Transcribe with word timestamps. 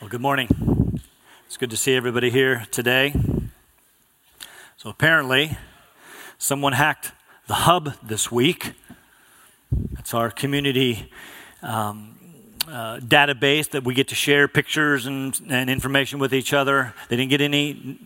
Well, 0.00 0.08
good 0.08 0.22
morning. 0.22 0.48
It's 1.44 1.58
good 1.58 1.68
to 1.68 1.76
see 1.76 1.94
everybody 1.94 2.30
here 2.30 2.64
today. 2.70 3.12
So, 4.78 4.88
apparently, 4.88 5.58
someone 6.38 6.72
hacked 6.72 7.12
the 7.48 7.52
hub 7.52 7.92
this 8.02 8.32
week. 8.32 8.72
That's 9.92 10.14
our 10.14 10.30
community 10.30 11.12
um, 11.62 12.16
uh, 12.66 13.00
database 13.00 13.68
that 13.72 13.84
we 13.84 13.92
get 13.92 14.08
to 14.08 14.14
share 14.14 14.48
pictures 14.48 15.04
and, 15.04 15.38
and 15.50 15.68
information 15.68 16.18
with 16.18 16.32
each 16.32 16.54
other. 16.54 16.94
They 17.10 17.16
didn't 17.16 17.28
get 17.28 17.42
any 17.42 17.98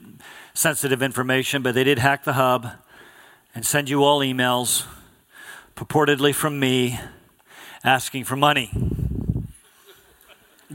sensitive 0.52 1.00
information, 1.00 1.62
but 1.62 1.76
they 1.76 1.84
did 1.84 2.00
hack 2.00 2.24
the 2.24 2.32
hub 2.32 2.70
and 3.54 3.64
send 3.64 3.88
you 3.88 4.02
all 4.02 4.18
emails, 4.18 4.84
purportedly 5.76 6.34
from 6.34 6.58
me, 6.58 6.98
asking 7.84 8.24
for 8.24 8.34
money. 8.34 8.72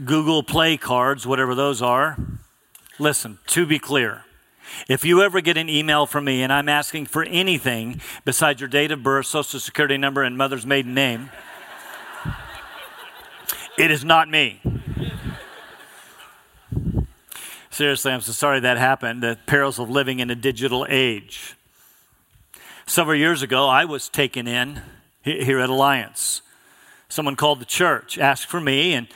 Google 0.04 0.42
Play 0.42 0.76
cards, 0.76 1.26
whatever 1.26 1.54
those 1.54 1.82
are. 1.82 2.16
Listen, 2.98 3.38
to 3.48 3.66
be 3.66 3.78
clear, 3.78 4.24
if 4.88 5.04
you 5.04 5.22
ever 5.22 5.40
get 5.40 5.56
an 5.56 5.68
email 5.68 6.06
from 6.06 6.24
me 6.24 6.42
and 6.42 6.52
I'm 6.52 6.68
asking 6.68 7.06
for 7.06 7.22
anything 7.24 8.00
besides 8.24 8.60
your 8.60 8.68
date 8.68 8.92
of 8.92 9.02
birth, 9.02 9.26
social 9.26 9.60
security 9.60 9.96
number, 9.96 10.22
and 10.22 10.36
mother's 10.36 10.66
maiden 10.66 10.94
name, 10.94 11.30
it 13.78 13.90
is 13.90 14.04
not 14.04 14.28
me. 14.28 14.60
Seriously, 17.70 18.12
I'm 18.12 18.20
so 18.20 18.32
sorry 18.32 18.60
that 18.60 18.76
happened. 18.76 19.22
The 19.22 19.38
perils 19.46 19.78
of 19.78 19.88
living 19.88 20.20
in 20.20 20.28
a 20.28 20.34
digital 20.34 20.86
age. 20.88 21.54
Several 22.84 23.16
years 23.16 23.40
ago, 23.42 23.68
I 23.68 23.84
was 23.84 24.08
taken 24.08 24.46
in 24.46 24.82
here 25.22 25.60
at 25.60 25.70
Alliance. 25.70 26.42
Someone 27.08 27.36
called 27.36 27.60
the 27.60 27.64
church, 27.64 28.18
asked 28.18 28.46
for 28.46 28.60
me, 28.60 28.92
and 28.92 29.08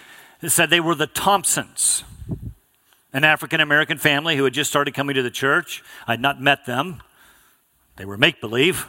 said 0.51 0.71
they 0.71 0.81
were 0.81 0.95
the 0.95 1.07
Thompsons, 1.07 2.05
an 3.13 3.25
African 3.25 3.61
American 3.61 3.99
family 3.99 4.37
who 4.37 4.45
had 4.45 4.53
just 4.53 4.71
started 4.71 4.95
coming 4.95 5.15
to 5.15 5.23
the 5.23 5.31
church. 5.31 5.83
I'd 6.07 6.21
not 6.21 6.41
met 6.41 6.67
them, 6.67 7.03
they 7.97 8.05
were 8.05 8.19
make 8.19 8.41
believe. 8.41 8.89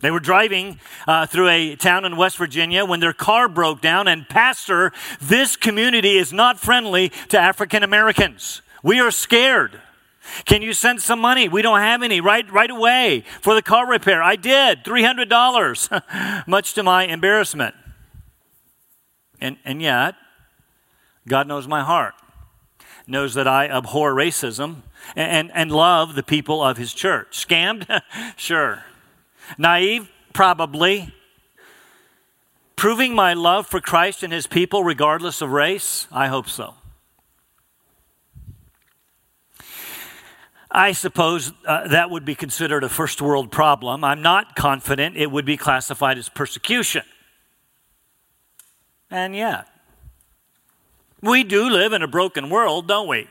They 0.00 0.10
were 0.10 0.20
driving 0.20 0.80
uh, 1.08 1.24
through 1.24 1.48
a 1.48 1.76
town 1.76 2.04
in 2.04 2.18
West 2.18 2.36
Virginia 2.36 2.84
when 2.84 3.00
their 3.00 3.14
car 3.14 3.48
broke 3.48 3.80
down, 3.80 4.06
and 4.06 4.28
Pastor, 4.28 4.92
this 5.18 5.56
community 5.56 6.18
is 6.18 6.30
not 6.30 6.60
friendly 6.60 7.10
to 7.30 7.38
African 7.38 7.82
Americans. 7.82 8.60
We 8.82 9.00
are 9.00 9.10
scared. 9.10 9.80
Can 10.44 10.60
you 10.60 10.74
send 10.74 11.00
some 11.00 11.20
money? 11.20 11.48
We 11.48 11.62
don't 11.62 11.80
have 11.80 12.02
any 12.02 12.20
right 12.20 12.50
right 12.52 12.70
away 12.70 13.24
for 13.40 13.54
the 13.54 13.62
car 13.62 13.88
repair. 13.88 14.22
I 14.22 14.36
did, 14.36 14.84
$300, 14.84 16.46
much 16.46 16.74
to 16.74 16.82
my 16.82 17.06
embarrassment. 17.06 17.74
And, 19.40 19.56
and 19.64 19.80
yet, 19.80 20.16
God 21.26 21.46
knows 21.48 21.66
my 21.66 21.82
heart, 21.82 22.14
knows 23.06 23.34
that 23.34 23.48
I 23.48 23.68
abhor 23.68 24.14
racism 24.14 24.82
and, 25.16 25.30
and, 25.30 25.50
and 25.54 25.72
love 25.72 26.14
the 26.14 26.22
people 26.22 26.62
of 26.62 26.76
his 26.76 26.92
church. 26.92 27.46
Scammed? 27.46 28.02
sure. 28.36 28.84
Naive? 29.58 30.10
Probably. 30.32 31.14
Proving 32.76 33.14
my 33.14 33.34
love 33.34 33.66
for 33.66 33.80
Christ 33.80 34.22
and 34.22 34.32
his 34.32 34.46
people 34.46 34.84
regardless 34.84 35.40
of 35.40 35.50
race? 35.50 36.06
I 36.10 36.28
hope 36.28 36.48
so. 36.48 36.74
I 40.70 40.90
suppose 40.90 41.52
uh, 41.66 41.86
that 41.88 42.10
would 42.10 42.24
be 42.24 42.34
considered 42.34 42.82
a 42.82 42.88
first 42.88 43.22
world 43.22 43.52
problem. 43.52 44.02
I'm 44.02 44.22
not 44.22 44.56
confident 44.56 45.16
it 45.16 45.30
would 45.30 45.44
be 45.44 45.56
classified 45.56 46.18
as 46.18 46.28
persecution. 46.28 47.04
And 49.08 49.36
yet, 49.36 49.68
we 51.24 51.44
do 51.44 51.68
live 51.68 51.92
in 51.92 52.02
a 52.02 52.08
broken 52.08 52.50
world, 52.50 52.86
don't 52.86 53.08
we? 53.08 53.28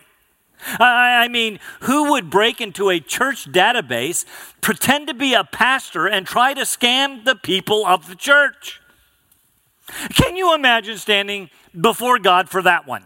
I, 0.79 1.27
mean, 1.27 1.59
who 1.81 2.11
would 2.11 2.29
break 2.29 2.61
into 2.61 2.89
a 2.89 2.99
church 2.99 3.51
database, 3.51 4.25
pretend 4.61 5.07
to 5.07 5.13
be 5.13 5.33
a 5.33 5.43
pastor, 5.43 6.07
and 6.07 6.25
try 6.25 6.53
to 6.53 6.61
scam 6.61 7.25
the 7.25 7.35
people 7.35 7.85
of 7.85 8.07
the 8.07 8.15
church? 8.15 8.81
Can 10.13 10.35
you 10.35 10.55
imagine 10.55 10.97
standing 10.97 11.49
before 11.79 12.17
God 12.17 12.49
for 12.49 12.61
that 12.61 12.87
one? 12.87 13.03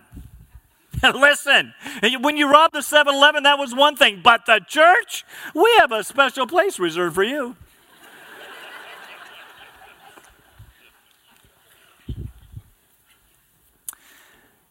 Listen, 1.03 1.73
when 2.21 2.37
you 2.37 2.49
robbed 2.49 2.73
the 2.73 2.81
7 2.81 3.13
Eleven, 3.13 3.43
that 3.43 3.57
was 3.57 3.73
one 3.73 3.95
thing, 3.95 4.21
but 4.23 4.45
the 4.45 4.61
church, 4.67 5.25
we 5.53 5.73
have 5.79 5.91
a 5.91 6.03
special 6.03 6.47
place 6.47 6.79
reserved 6.79 7.15
for 7.15 7.23
you. 7.23 7.55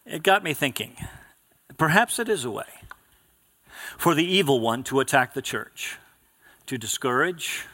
It 0.07 0.23
got 0.23 0.45
me 0.45 0.55
thinking. 0.55 0.97
Perhaps 1.77 2.19
it 2.19 2.29
is 2.29 2.45
a 2.45 2.51
way 2.51 2.65
for 3.99 4.15
the 4.15 4.25
evil 4.25 4.61
one 4.61 4.85
to 4.85 5.01
attack 5.01 5.35
the 5.35 5.43
church, 5.43 5.99
to 6.67 6.79
discourage, 6.79 7.67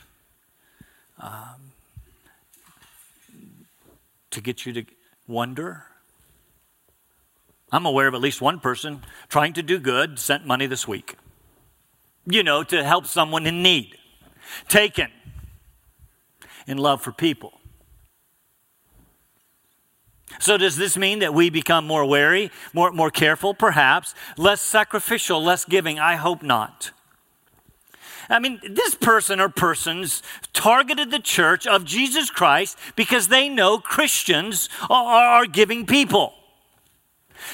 um, 1.20 1.72
to 4.30 4.40
get 4.40 4.64
you 4.64 4.72
to 4.72 4.84
wonder. 5.28 5.84
I'm 7.70 7.86
aware 7.86 8.08
of 8.08 8.14
at 8.14 8.20
least 8.20 8.40
one 8.40 8.60
person 8.60 9.02
trying 9.28 9.52
to 9.54 9.62
do 9.62 9.78
good 9.78 10.18
sent 10.18 10.46
money 10.46 10.66
this 10.66 10.88
week. 10.88 11.16
You 12.26 12.42
know, 12.42 12.62
to 12.64 12.82
help 12.82 13.06
someone 13.06 13.46
in 13.46 13.62
need. 13.62 13.96
Taken 14.68 15.10
in 16.66 16.78
love 16.78 17.02
for 17.02 17.12
people. 17.12 17.60
So, 20.38 20.56
does 20.56 20.76
this 20.76 20.96
mean 20.96 21.20
that 21.20 21.34
we 21.34 21.50
become 21.50 21.86
more 21.86 22.04
wary, 22.04 22.50
more, 22.72 22.90
more 22.92 23.10
careful, 23.10 23.54
perhaps, 23.54 24.14
less 24.36 24.60
sacrificial, 24.60 25.42
less 25.42 25.64
giving? 25.64 25.98
I 25.98 26.16
hope 26.16 26.42
not. 26.42 26.90
I 28.28 28.38
mean, 28.38 28.60
this 28.68 28.94
person 28.94 29.40
or 29.40 29.48
persons 29.48 30.22
targeted 30.52 31.10
the 31.10 31.18
church 31.18 31.66
of 31.66 31.84
Jesus 31.84 32.30
Christ 32.30 32.78
because 32.96 33.28
they 33.28 33.48
know 33.48 33.78
Christians 33.78 34.68
are, 34.88 35.40
are 35.40 35.46
giving 35.46 35.86
people. 35.86 36.32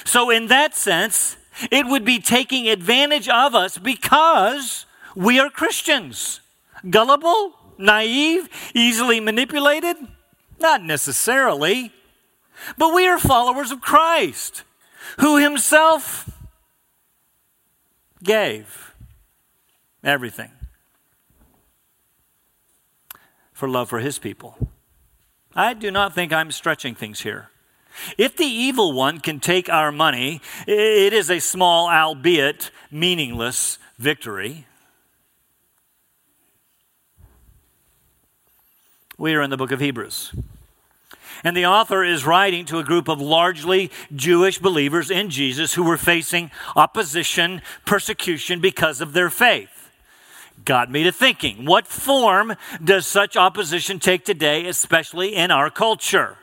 So, 0.05 0.31
in 0.31 0.47
that 0.49 0.75
sense, 0.75 1.37
it 1.71 1.87
would 1.87 2.05
be 2.05 2.21
taking 2.21 2.69
advantage 2.69 3.29
of 3.29 3.55
us 3.55 3.79
because 3.79 4.87
we 5.17 5.41
are 5.41 5.51
Christians. 5.51 6.41
Gullible, 6.89 7.55
naive, 7.77 8.49
easily 8.75 9.21
manipulated? 9.21 9.97
Not 10.61 10.83
necessarily. 10.83 11.93
But 12.77 12.95
we 12.95 13.07
are 13.07 13.19
followers 13.19 13.71
of 13.71 13.81
Christ, 13.81 14.65
who 15.21 15.37
himself 15.37 16.31
gave 18.23 18.95
everything 20.03 20.51
for 23.53 23.69
love 23.69 23.89
for 23.89 23.99
his 23.99 24.19
people. 24.19 24.57
I 25.55 25.75
do 25.75 25.91
not 25.91 26.15
think 26.15 26.33
I'm 26.33 26.53
stretching 26.53 26.95
things 26.95 27.21
here. 27.21 27.51
If 28.17 28.37
the 28.37 28.45
evil 28.45 28.93
one 28.93 29.19
can 29.19 29.41
take 29.41 29.69
our 29.69 29.91
money, 29.91 30.41
it 30.67 31.13
is 31.13 31.31
a 31.31 31.41
small, 31.41 31.89
albeit 31.89 32.71
meaningless 32.91 33.79
victory. 33.99 34.67
We 39.17 39.35
are 39.35 39.43
in 39.43 39.51
the 39.51 39.57
book 39.57 39.73
of 39.73 39.81
Hebrews. 39.81 40.33
And 41.45 41.57
the 41.57 41.67
author 41.67 42.05
is 42.05 42.27
writing 42.27 42.65
to 42.67 42.79
a 42.79 42.85
group 42.85 43.09
of 43.09 43.21
largely 43.21 43.91
Jewish 44.15 44.59
believers 44.59 45.11
in 45.11 45.31
Jesus 45.31 45.75
who 45.75 45.85
were 45.85 45.97
facing 45.97 46.51
opposition, 46.77 47.63
persecution 47.85 48.61
because 48.61 49.01
of 49.01 49.13
their 49.13 49.31
faith. 49.31 49.91
Got 50.65 50.91
me 50.91 51.05
to 51.05 51.13
thinking 51.13 51.65
what 51.65 51.87
form 51.87 52.55
does 52.83 53.07
such 53.07 53.37
opposition 53.37 53.99
take 53.99 54.25
today, 54.25 54.67
especially 54.67 55.35
in 55.35 55.51
our 55.51 55.71
culture? 55.71 56.39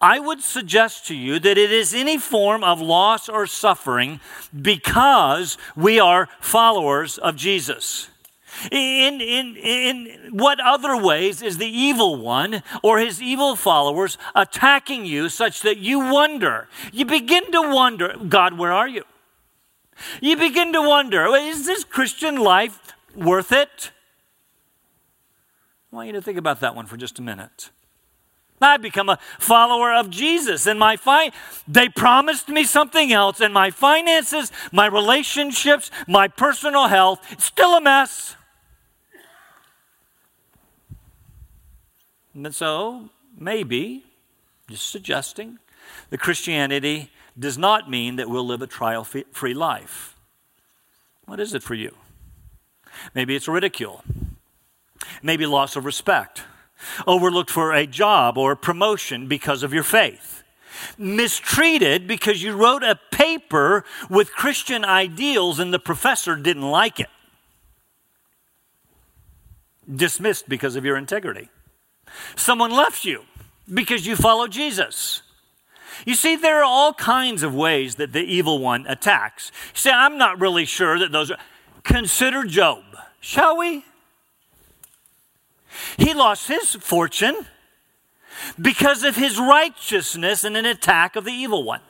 I 0.00 0.18
would 0.18 0.42
suggest 0.42 1.06
to 1.06 1.14
you 1.14 1.38
that 1.38 1.58
it 1.58 1.70
is 1.70 1.94
any 1.94 2.18
form 2.18 2.64
of 2.64 2.80
loss 2.80 3.28
or 3.28 3.46
suffering 3.46 4.20
because 4.60 5.56
we 5.76 6.00
are 6.00 6.28
followers 6.40 7.18
of 7.18 7.36
Jesus. 7.36 8.08
In, 8.70 9.20
in, 9.20 9.56
in 9.56 10.28
what 10.30 10.60
other 10.60 10.96
ways 10.96 11.42
is 11.42 11.58
the 11.58 11.66
evil 11.66 12.16
one 12.16 12.62
or 12.82 12.98
his 12.98 13.20
evil 13.20 13.56
followers 13.56 14.18
attacking 14.34 15.04
you 15.06 15.28
such 15.28 15.62
that 15.62 15.78
you 15.78 15.98
wonder? 15.98 16.68
You 16.92 17.04
begin 17.04 17.50
to 17.52 17.62
wonder, 17.62 18.16
God, 18.28 18.58
where 18.58 18.72
are 18.72 18.88
you? 18.88 19.04
You 20.20 20.36
begin 20.36 20.72
to 20.72 20.82
wonder, 20.82 21.26
is 21.34 21.66
this 21.66 21.84
Christian 21.84 22.36
life 22.36 22.94
worth 23.14 23.52
it? 23.52 23.90
I 25.92 25.96
want 25.96 26.06
you 26.08 26.12
to 26.14 26.22
think 26.22 26.38
about 26.38 26.60
that 26.60 26.74
one 26.74 26.86
for 26.86 26.96
just 26.96 27.18
a 27.18 27.22
minute. 27.22 27.70
I 28.60 28.78
become 28.78 29.08
a 29.08 29.18
follower 29.38 29.92
of 29.92 30.10
Jesus, 30.10 30.66
and 30.66 30.78
my 30.78 30.96
fi- 30.96 31.32
they 31.68 31.88
promised 31.88 32.48
me 32.48 32.64
something 32.64 33.12
else, 33.12 33.40
and 33.40 33.52
my 33.52 33.70
finances, 33.70 34.50
my 34.72 34.86
relationships, 34.86 35.90
my 36.08 36.28
personal 36.28 36.88
health, 36.88 37.20
it's 37.30 37.44
still 37.44 37.76
a 37.76 37.80
mess. 37.80 38.36
And 42.34 42.54
so, 42.54 43.10
maybe, 43.38 44.04
just 44.68 44.90
suggesting, 44.90 45.58
that 46.10 46.18
Christianity 46.18 47.10
does 47.38 47.56
not 47.56 47.88
mean 47.88 48.16
that 48.16 48.28
we'll 48.28 48.46
live 48.46 48.62
a 48.62 48.66
trial 48.66 49.04
free 49.04 49.54
life. 49.54 50.16
What 51.26 51.40
is 51.40 51.54
it 51.54 51.62
for 51.62 51.74
you? 51.74 51.94
Maybe 53.14 53.34
it's 53.34 53.48
ridicule, 53.48 54.04
maybe 55.22 55.46
loss 55.46 55.76
of 55.76 55.84
respect, 55.84 56.42
overlooked 57.06 57.50
for 57.50 57.72
a 57.72 57.86
job 57.86 58.38
or 58.38 58.54
promotion 58.56 59.26
because 59.26 59.62
of 59.62 59.72
your 59.72 59.82
faith, 59.82 60.42
mistreated 60.98 62.06
because 62.06 62.42
you 62.42 62.54
wrote 62.54 62.82
a 62.82 62.98
paper 63.10 63.84
with 64.08 64.32
Christian 64.32 64.84
ideals 64.84 65.58
and 65.58 65.72
the 65.72 65.78
professor 65.78 66.36
didn't 66.36 66.70
like 66.70 67.00
it, 67.00 67.10
dismissed 69.92 70.48
because 70.48 70.76
of 70.76 70.84
your 70.84 70.96
integrity. 70.96 71.48
Someone 72.36 72.70
left 72.70 73.04
you 73.04 73.22
because 73.72 74.06
you 74.06 74.16
follow 74.16 74.46
Jesus. 74.46 75.22
You 76.04 76.14
see, 76.14 76.36
there 76.36 76.60
are 76.60 76.64
all 76.64 76.92
kinds 76.92 77.42
of 77.42 77.54
ways 77.54 77.94
that 77.96 78.12
the 78.12 78.22
evil 78.22 78.58
one 78.58 78.86
attacks. 78.86 79.52
You 79.74 79.80
say, 79.80 79.90
I'm 79.90 80.18
not 80.18 80.40
really 80.40 80.64
sure 80.64 80.98
that 80.98 81.12
those 81.12 81.30
are. 81.30 81.38
Consider 81.82 82.44
Job, 82.44 82.82
shall 83.20 83.56
we? 83.56 83.84
He 85.96 86.14
lost 86.14 86.48
his 86.48 86.74
fortune 86.74 87.46
because 88.60 89.04
of 89.04 89.16
his 89.16 89.38
righteousness 89.38 90.44
in 90.44 90.56
an 90.56 90.66
attack 90.66 91.16
of 91.16 91.24
the 91.24 91.32
evil 91.32 91.62
one. 91.62 91.80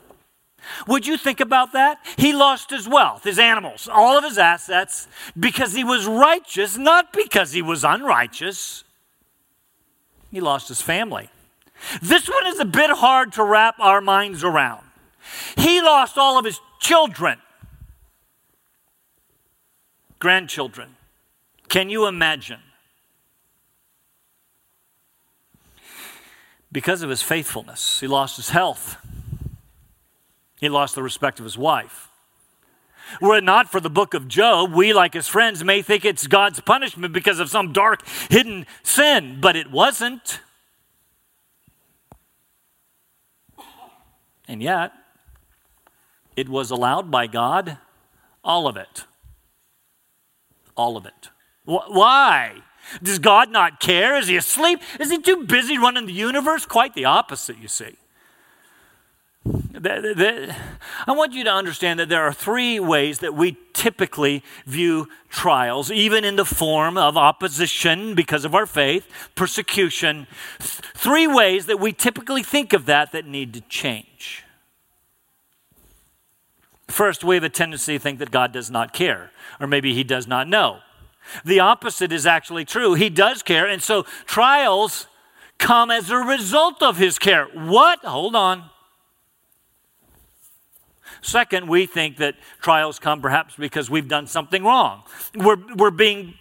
Would 0.87 1.07
you 1.07 1.17
think 1.17 1.41
about 1.41 1.73
that? 1.73 1.99
He 2.17 2.33
lost 2.33 2.71
his 2.71 2.89
wealth, 2.89 3.25
his 3.25 3.39
animals, 3.39 3.89
all 3.93 4.17
of 4.17 4.25
his 4.25 4.39
assets 4.39 5.09
because 5.39 5.75
he 5.75 5.85
was 5.85 6.07
righteous, 6.07 6.79
not 6.79 7.13
because 7.13 7.53
he 7.53 7.63
was 7.63 7.85
unrighteous. 7.85 8.84
He 10.35 10.41
lost 10.41 10.67
his 10.67 10.83
family. 10.83 11.31
This 12.03 12.29
one 12.29 12.49
is 12.49 12.59
a 12.59 12.65
bit 12.65 12.91
hard 12.91 13.35
to 13.35 13.45
wrap 13.45 13.77
our 13.79 14.01
minds 14.01 14.43
around. 14.43 14.85
He 15.57 15.81
lost 15.81 16.19
all 16.19 16.37
of 16.37 16.45
his 16.45 16.59
children, 16.81 17.39
grandchildren. 20.19 20.97
Can 21.69 21.89
you 21.89 22.09
imagine? 22.09 22.59
Because 26.73 27.03
of 27.03 27.11
his 27.11 27.23
faithfulness, 27.23 28.01
he 28.01 28.09
lost 28.09 28.35
his 28.35 28.49
health. 28.49 28.97
He 30.59 30.69
lost 30.69 30.97
the 30.97 31.03
respect 31.05 31.39
of 31.39 31.45
his 31.45 31.57
wife. 31.57 32.09
Were 33.21 33.37
it 33.37 33.45
not 33.45 33.71
for 33.71 33.81
the 33.81 33.91
book 33.91 34.15
of 34.15 34.29
Job, 34.29 34.73
we, 34.73 34.93
like 34.93 35.15
his 35.15 35.29
friends, 35.29 35.62
may 35.65 35.83
think 35.83 36.05
it's 36.05 36.27
God's 36.27 36.61
punishment 36.61 37.12
because 37.12 37.39
of 37.39 37.51
some 37.51 37.73
dark, 37.73 38.06
hidden 38.31 38.67
sin, 38.83 39.39
but 39.41 39.56
it 39.56 39.71
wasn't. 39.71 40.41
And 44.47 44.62
yet, 44.62 44.93
it 46.37 46.49
was 46.49 46.71
allowed 46.71 47.11
by 47.11 47.27
God, 47.27 47.79
all 48.43 48.67
of 48.67 48.77
it. 48.77 49.05
All 50.77 50.97
of 50.97 51.07
it. 51.07 51.31
Why? 51.65 52.62
Does 53.03 53.19
God 53.19 53.50
not 53.50 53.81
care? 53.81 54.17
Is 54.17 54.29
he 54.29 54.37
asleep? 54.37 54.81
Is 55.00 55.11
he 55.11 55.19
too 55.19 55.45
busy 55.47 55.79
running 55.79 56.07
the 56.07 56.12
universe? 56.12 56.67
Quite 56.67 56.95
the 56.95 57.07
opposite, 57.07 57.59
you 57.59 57.69
see. 57.69 57.97
I 59.87 61.13
want 61.13 61.33
you 61.33 61.45
to 61.45 61.53
understand 61.53 62.01
that 62.01 62.09
there 62.09 62.23
are 62.23 62.33
three 62.33 62.81
ways 62.81 63.19
that 63.19 63.35
we 63.35 63.57
typically 63.73 64.43
view 64.67 65.09
trials, 65.29 65.91
even 65.91 66.25
in 66.25 66.37
the 66.37 66.45
form 66.45 66.97
of 66.97 67.17
opposition 67.17 68.15
because 68.15 68.45
of 68.45 68.55
our 68.55 68.67
faith, 68.67 69.07
persecution. 69.35 70.27
Three 70.59 71.27
ways 71.27 71.67
that 71.67 71.81
we 71.81 71.93
typically 71.93 72.43
think 72.43 72.73
of 72.73 72.87
that 72.87 73.13
that 73.13 73.27
need 73.27 73.53
to 73.55 73.61
change. 73.63 74.45
First, 76.89 77.25
we 77.25 77.35
have 77.35 77.45
a 77.45 77.49
tendency 77.49 77.95
to 77.95 77.99
think 77.99 78.19
that 78.19 78.31
God 78.31 78.53
does 78.53 78.71
not 78.71 78.93
care, 78.93 79.31
or 79.59 79.67
maybe 79.67 79.95
he 79.95 80.05
does 80.05 80.27
not 80.27 80.49
know. 80.49 80.79
The 81.45 81.61
opposite 81.61 82.13
is 82.13 82.27
actually 82.27 82.65
true. 82.65 82.95
He 82.95 83.11
does 83.11 83.43
care, 83.43 83.67
and 83.67 83.83
so 83.83 84.03
trials 84.27 85.07
come 85.59 85.91
as 85.91 86.11
a 86.11 86.19
result 86.19 86.83
of 86.83 86.99
his 86.99 87.19
care. 87.19 87.47
What? 87.47 88.01
Hold 88.01 88.37
on. 88.37 88.71
Second, 91.25 91.69
we 91.69 91.87
think 91.87 92.19
that 92.19 92.37
trials 92.61 92.99
come 92.99 93.23
perhaps 93.23 93.56
because 93.56 93.88
we've 93.88 94.09
done 94.09 94.26
something 94.26 94.62
wrong. 94.62 95.05
We're, 95.35 95.56
we're 95.75 95.91
being 95.91 96.35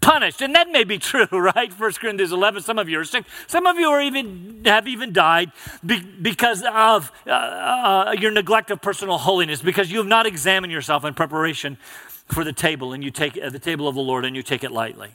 punished. 0.00 0.42
And 0.42 0.52
that 0.56 0.68
may 0.68 0.82
be 0.82 0.98
true, 1.12 1.28
right? 1.30 1.72
1 1.72 1.92
Corinthians 1.92 2.32
11, 2.32 2.62
some 2.62 2.76
of 2.76 2.88
you 2.88 2.98
are 2.98 3.04
sick. 3.04 3.24
Some 3.46 3.68
of 3.68 3.78
you 3.78 3.88
are 3.88 4.02
even, 4.02 4.62
have 4.64 4.88
even 4.88 5.12
died 5.12 5.52
be, 5.84 6.00
because 6.00 6.64
of 6.64 7.12
uh, 7.24 7.30
uh, 7.30 8.14
your 8.18 8.32
neglect 8.32 8.72
of 8.72 8.82
personal 8.82 9.16
holiness, 9.16 9.62
because 9.62 9.92
you 9.92 9.98
have 9.98 10.08
not 10.08 10.26
examined 10.26 10.72
yourself 10.72 11.04
in 11.04 11.14
preparation 11.14 11.78
for 12.26 12.42
the 12.42 12.52
table 12.52 12.92
and 12.92 13.04
you 13.04 13.12
take 13.12 13.38
uh, 13.40 13.48
the 13.48 13.60
table 13.60 13.86
of 13.86 13.94
the 13.94 14.00
Lord 14.00 14.24
and 14.24 14.34
you 14.34 14.42
take 14.42 14.64
it 14.64 14.72
lightly. 14.72 15.10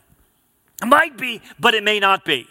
It 0.82 0.86
might 0.88 1.18
be, 1.18 1.42
but 1.60 1.74
it 1.74 1.84
may 1.84 2.00
not 2.00 2.24
be. 2.24 2.48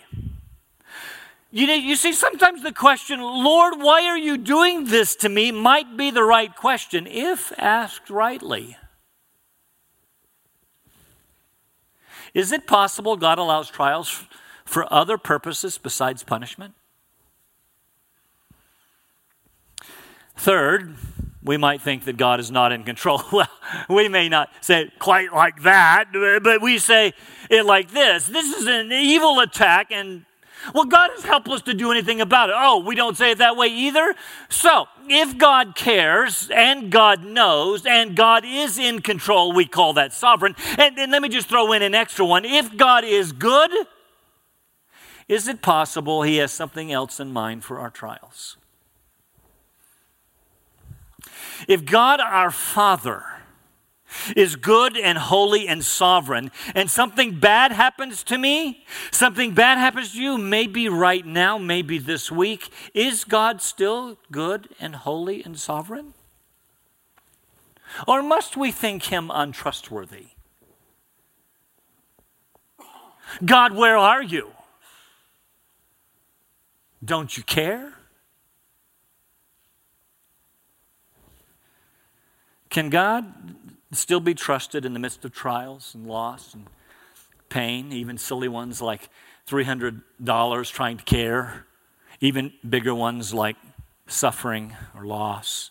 You, 1.53 1.67
know, 1.67 1.75
you 1.75 1.97
see, 1.97 2.13
sometimes 2.13 2.63
the 2.63 2.73
question, 2.73 3.21
Lord, 3.21 3.75
why 3.81 4.05
are 4.07 4.19
you 4.19 4.39
doing 4.39 4.85
this 4.85 5.17
to 5.17 5.29
me, 5.29 5.51
might 5.51 5.97
be 5.97 6.11
the 6.11 6.23
right 6.23 6.55
question 6.55 7.09
if 7.09 7.53
asked 7.59 8.09
rightly. 8.09 8.77
Is 12.35 12.53
it 12.53 12.69
possible 12.69 13.17
God 13.17 13.39
allows 13.39 13.69
trials 13.69 14.25
for 14.65 14.93
other 14.93 15.19
purposes 15.19 15.77
besides 15.79 16.23
punishment? 16.23 16.75
Third, 20.37 20.95
we 21.43 21.57
might 21.57 21.83
think 21.83 22.05
that 22.05 22.17
God 22.17 22.39
is 22.39 22.51
not 22.51 22.73
in 22.73 22.85
control. 22.85 23.23
Well, 23.33 23.49
we 23.89 24.09
may 24.09 24.29
not 24.29 24.51
say 24.61 24.83
it 24.83 24.99
quite 24.99 25.33
like 25.33 25.63
that, 25.63 26.07
but 26.13 26.61
we 26.61 26.79
say 26.79 27.13
it 27.49 27.65
like 27.65 27.91
this 27.91 28.27
This 28.27 28.47
is 28.57 28.67
an 28.67 28.91
evil 28.93 29.39
attack, 29.41 29.89
and 29.91 30.25
well, 30.75 30.85
God 30.85 31.11
is 31.17 31.25
helpless 31.25 31.63
to 31.63 31.75
do 31.75 31.91
anything 31.91 32.21
about 32.21 32.51
it. 32.51 32.55
Oh, 32.59 32.79
we 32.79 32.95
don't 32.95 33.17
say 33.17 33.33
it 33.33 33.39
that 33.39 33.57
way 33.57 33.69
either. 33.69 34.15
So, 34.49 34.87
if 35.09 35.37
God 35.39 35.75
cares 35.75 36.51
and 36.55 36.91
God 36.91 37.25
knows 37.25 37.87
and 37.87 38.15
God 38.15 38.45
is 38.45 38.79
in 38.79 39.01
control, 39.01 39.53
we 39.53 39.67
call 39.67 39.95
that 39.95 40.13
sovereign. 40.13 40.55
And, 40.79 40.99
and 40.99 41.13
let 41.13 41.23
me 41.23 41.29
just 41.29 41.49
throw 41.49 41.73
in 41.73 41.83
an 41.83 41.95
extra 41.95 42.25
one. 42.25 42.45
If 42.45 42.77
God 42.77 43.05
is 43.05 43.33
good, 43.33 43.71
is 45.29 45.49
it 45.49 45.63
possible 45.63 46.23
He 46.23 46.37
has 46.37 46.53
something 46.53 46.93
else 46.93 47.21
in 47.21 47.33
mind 47.33 47.65
for 47.65 47.79
our 47.79 47.91
trials? 47.91 48.57
If 51.69 51.85
God 51.85 52.21
our 52.21 52.51
Father 52.51 53.25
is 54.37 54.57
good 54.57 54.97
and 54.97 55.19
holy 55.19 55.69
and 55.69 55.85
sovereign, 55.85 56.51
and 56.75 56.91
something 56.91 57.39
bad 57.39 57.73
happens 57.73 58.23
to 58.25 58.39
me, 58.39 58.85
something 59.11 59.55
bad 59.55 59.79
happens 59.79 60.13
to 60.13 60.21
you, 60.21 60.39
maybe 60.39 60.89
right 60.89 61.25
now, 61.25 61.59
maybe 61.59 61.99
this 61.99 62.31
week, 62.31 62.71
is 62.95 63.25
God 63.25 63.63
still 63.63 64.19
good 64.31 64.69
and 64.81 64.97
holy 64.97 65.43
and 65.45 65.59
sovereign? 65.59 66.15
Or 68.07 68.23
must 68.23 68.57
we 68.57 68.71
think 68.71 69.05
him 69.05 69.31
untrustworthy? 69.33 70.29
God, 73.45 73.75
where 73.77 73.97
are 73.97 74.23
you? 74.23 74.51
Don't 77.05 77.37
you 77.37 77.43
care? 77.43 77.95
Can 82.69 82.89
God 82.89 83.60
still 83.93 84.21
be 84.21 84.35
trusted 84.35 84.85
in 84.85 84.93
the 84.93 84.99
midst 84.99 85.25
of 85.25 85.33
trials 85.33 85.95
and 85.95 86.07
loss 86.07 86.55
and 86.55 86.67
pain, 87.49 87.93
even 87.93 88.17
silly 88.19 88.49
ones 88.49 88.81
like 88.81 89.09
$300 89.49 90.73
trying 90.73 90.97
to 90.97 91.05
care, 91.05 91.67
even 92.21 92.53
bigger 92.69 92.95
ones 92.95 93.35
like 93.35 93.57
suffering 94.07 94.77
or 94.95 95.05
loss 95.05 95.71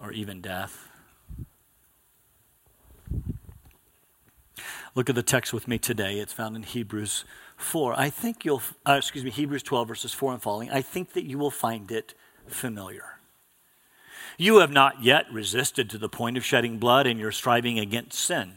or 0.00 0.12
even 0.12 0.40
death. 0.40 0.88
Look 4.94 5.08
at 5.08 5.14
the 5.14 5.22
text 5.22 5.52
with 5.52 5.68
me 5.68 5.78
today. 5.78 6.18
It's 6.18 6.32
found 6.32 6.56
in 6.56 6.62
Hebrews 6.62 7.24
4. 7.56 7.98
I 7.98 8.10
think 8.10 8.44
you'll, 8.44 8.62
uh, 8.86 8.94
excuse 8.98 9.24
me, 9.24 9.30
Hebrews 9.30 9.62
12, 9.62 9.88
verses 9.88 10.12
4 10.12 10.32
and 10.32 10.42
following. 10.42 10.70
I 10.70 10.82
think 10.82 11.12
that 11.12 11.24
you 11.24 11.38
will 11.38 11.50
find 11.50 11.90
it 11.90 12.14
familiar. 12.46 13.17
You 14.38 14.58
have 14.58 14.70
not 14.70 15.02
yet 15.02 15.30
resisted 15.32 15.90
to 15.90 15.98
the 15.98 16.08
point 16.08 16.36
of 16.36 16.44
shedding 16.44 16.78
blood 16.78 17.08
in 17.08 17.18
your 17.18 17.32
striving 17.32 17.78
against 17.80 18.18
sin. 18.18 18.52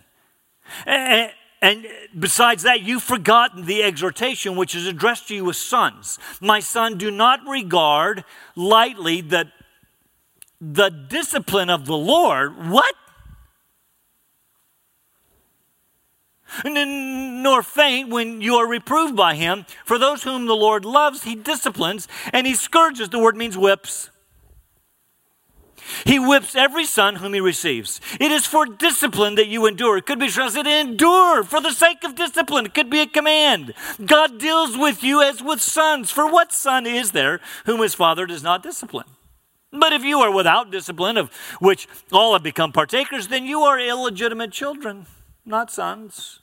And, 0.86 1.32
and 1.60 1.88
besides 2.18 2.64
that, 2.64 2.82
you've 2.82 3.02
forgotten 3.02 3.66
the 3.66 3.82
exhortation 3.82 4.56
which 4.56 4.76
is 4.76 4.86
addressed 4.86 5.28
to 5.30 5.36
you 5.36 5.50
as 5.50 5.58
sons. 5.58 6.20
My 6.40 6.60
son, 6.60 7.00
do 7.00 7.10
not 7.10 7.40
regard 7.48 8.24
lightly 8.56 9.22
the, 9.22 9.52
the 10.62 10.90
discipline 10.90 11.72
of 11.72 11.88
the 11.88 11.98
Lord. 11.98 12.70
What? 12.70 12.96
nor 16.66 17.64
faint 17.64 18.10
when 18.10 18.42
you 18.42 18.56
are 18.56 18.68
reproved 18.68 19.16
by 19.16 19.36
him. 19.36 19.66
For 19.86 19.98
those 19.98 20.24
whom 20.24 20.48
the 20.48 20.56
Lord 20.56 20.84
loves, 20.84 21.24
he 21.24 21.34
disciplines 21.34 22.08
and 22.34 22.46
he 22.46 22.56
scourges. 22.56 23.10
The 23.10 23.20
word 23.20 23.38
means 23.38 23.58
whips. 23.58 24.10
He 26.06 26.20
whips 26.20 26.56
every 26.56 26.86
son 26.86 27.18
whom 27.18 27.34
he 27.34 27.42
receives. 27.42 28.00
It 28.20 28.32
is 28.32 28.46
for 28.46 28.66
discipline 28.66 29.36
that 29.36 29.48
you 29.48 29.66
endure. 29.66 29.98
It 29.98 30.06
could 30.06 30.20
be 30.20 30.28
translated 30.28 30.72
endure 30.72 31.44
for 31.44 31.62
the 31.62 31.72
sake 31.72 32.04
of 32.04 32.16
discipline. 32.16 32.66
It 32.66 32.74
could 32.74 32.90
be 32.90 33.02
a 33.02 33.08
command. 33.08 33.74
God 34.06 34.40
deals 34.40 34.78
with 34.78 35.04
you 35.04 35.22
as 35.22 35.42
with 35.42 35.62
sons. 35.62 36.12
For 36.12 36.30
what 36.32 36.52
son 36.52 36.86
is 36.86 37.12
there 37.12 37.40
whom 37.66 37.82
his 37.82 37.96
father 37.96 38.26
does 38.26 38.44
not 38.44 38.64
discipline? 38.64 39.08
But 39.72 39.94
if 39.94 40.04
you 40.04 40.20
are 40.20 40.32
without 40.32 40.70
discipline, 40.70 41.18
of 41.18 41.34
which 41.60 41.88
all 42.12 42.34
have 42.34 42.44
become 42.44 42.74
partakers, 42.74 43.30
then 43.30 43.46
you 43.46 43.62
are 43.62 43.80
illegitimate 43.80 44.52
children, 44.52 45.06
not 45.46 45.72
sons. 45.72 46.40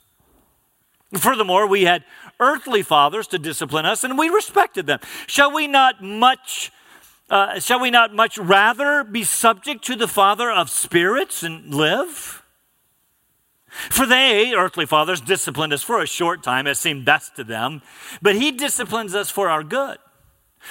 Furthermore, 1.15 1.67
we 1.67 1.85
had 1.85 2.03
earthly 2.39 2.81
fathers 2.81 3.27
to 3.27 3.39
discipline 3.39 3.85
us, 3.85 4.03
and 4.03 4.17
we 4.17 4.29
respected 4.29 4.87
them. 4.87 4.99
Shall 5.27 5.51
we 5.51 5.67
not 5.67 6.03
much 6.03 6.71
uh, 7.29 7.59
shall 7.59 7.79
we 7.79 7.91
not 7.91 8.13
much 8.13 8.37
rather 8.37 9.03
be 9.03 9.23
subject 9.23 9.83
to 9.85 9.95
the 9.95 10.07
Father 10.07 10.49
of 10.49 10.69
spirits 10.69 11.43
and 11.43 11.73
live? 11.73 12.43
For 13.69 14.05
they, 14.05 14.53
earthly 14.53 14.85
fathers, 14.85 15.21
disciplined 15.21 15.73
us 15.73 15.83
for 15.83 16.01
a 16.01 16.07
short 16.07 16.41
time 16.41 16.65
as 16.65 16.79
seemed 16.79 17.05
best 17.05 17.35
to 17.35 17.43
them, 17.43 17.81
but 18.21 18.35
He 18.35 18.51
disciplines 18.51 19.13
us 19.13 19.29
for 19.29 19.47
our 19.47 19.63
good, 19.63 19.99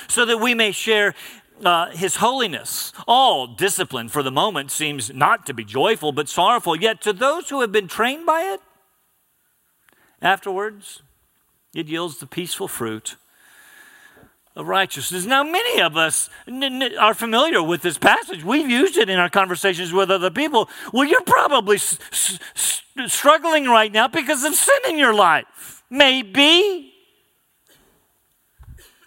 so 0.08 0.24
that 0.24 0.38
we 0.38 0.52
may 0.52 0.72
share 0.72 1.14
uh, 1.64 1.90
His 1.90 2.16
holiness. 2.16 2.92
All 3.06 3.46
discipline 3.46 4.08
for 4.08 4.24
the 4.24 4.32
moment 4.32 4.72
seems 4.72 5.14
not 5.14 5.46
to 5.46 5.54
be 5.54 5.64
joyful, 5.64 6.10
but 6.10 6.28
sorrowful, 6.28 6.74
yet 6.74 7.00
to 7.02 7.12
those 7.12 7.48
who 7.50 7.60
have 7.60 7.70
been 7.70 7.88
trained 7.88 8.26
by 8.26 8.42
it, 8.42 8.60
afterwards, 10.20 11.02
it 11.72 11.86
yields 11.86 12.18
the 12.18 12.26
peaceful 12.26 12.66
fruit 12.66 13.16
righteousness. 14.66 15.24
Now, 15.24 15.42
many 15.42 15.80
of 15.80 15.96
us 15.96 16.28
are 16.98 17.14
familiar 17.14 17.62
with 17.62 17.82
this 17.82 17.98
passage. 17.98 18.42
We've 18.44 18.68
used 18.68 18.96
it 18.96 19.08
in 19.08 19.18
our 19.18 19.28
conversations 19.30 19.92
with 19.92 20.10
other 20.10 20.30
people. 20.30 20.68
Well, 20.92 21.04
you're 21.04 21.22
probably 21.22 21.76
s- 21.76 21.98
s- 22.12 22.82
struggling 23.06 23.66
right 23.66 23.92
now 23.92 24.08
because 24.08 24.44
of 24.44 24.54
sin 24.54 24.78
in 24.88 24.98
your 24.98 25.14
life. 25.14 25.82
Maybe. 25.90 26.92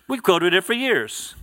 We've 0.08 0.24
quoted 0.24 0.54
it 0.54 0.64
for 0.64 0.74
years. 0.74 1.36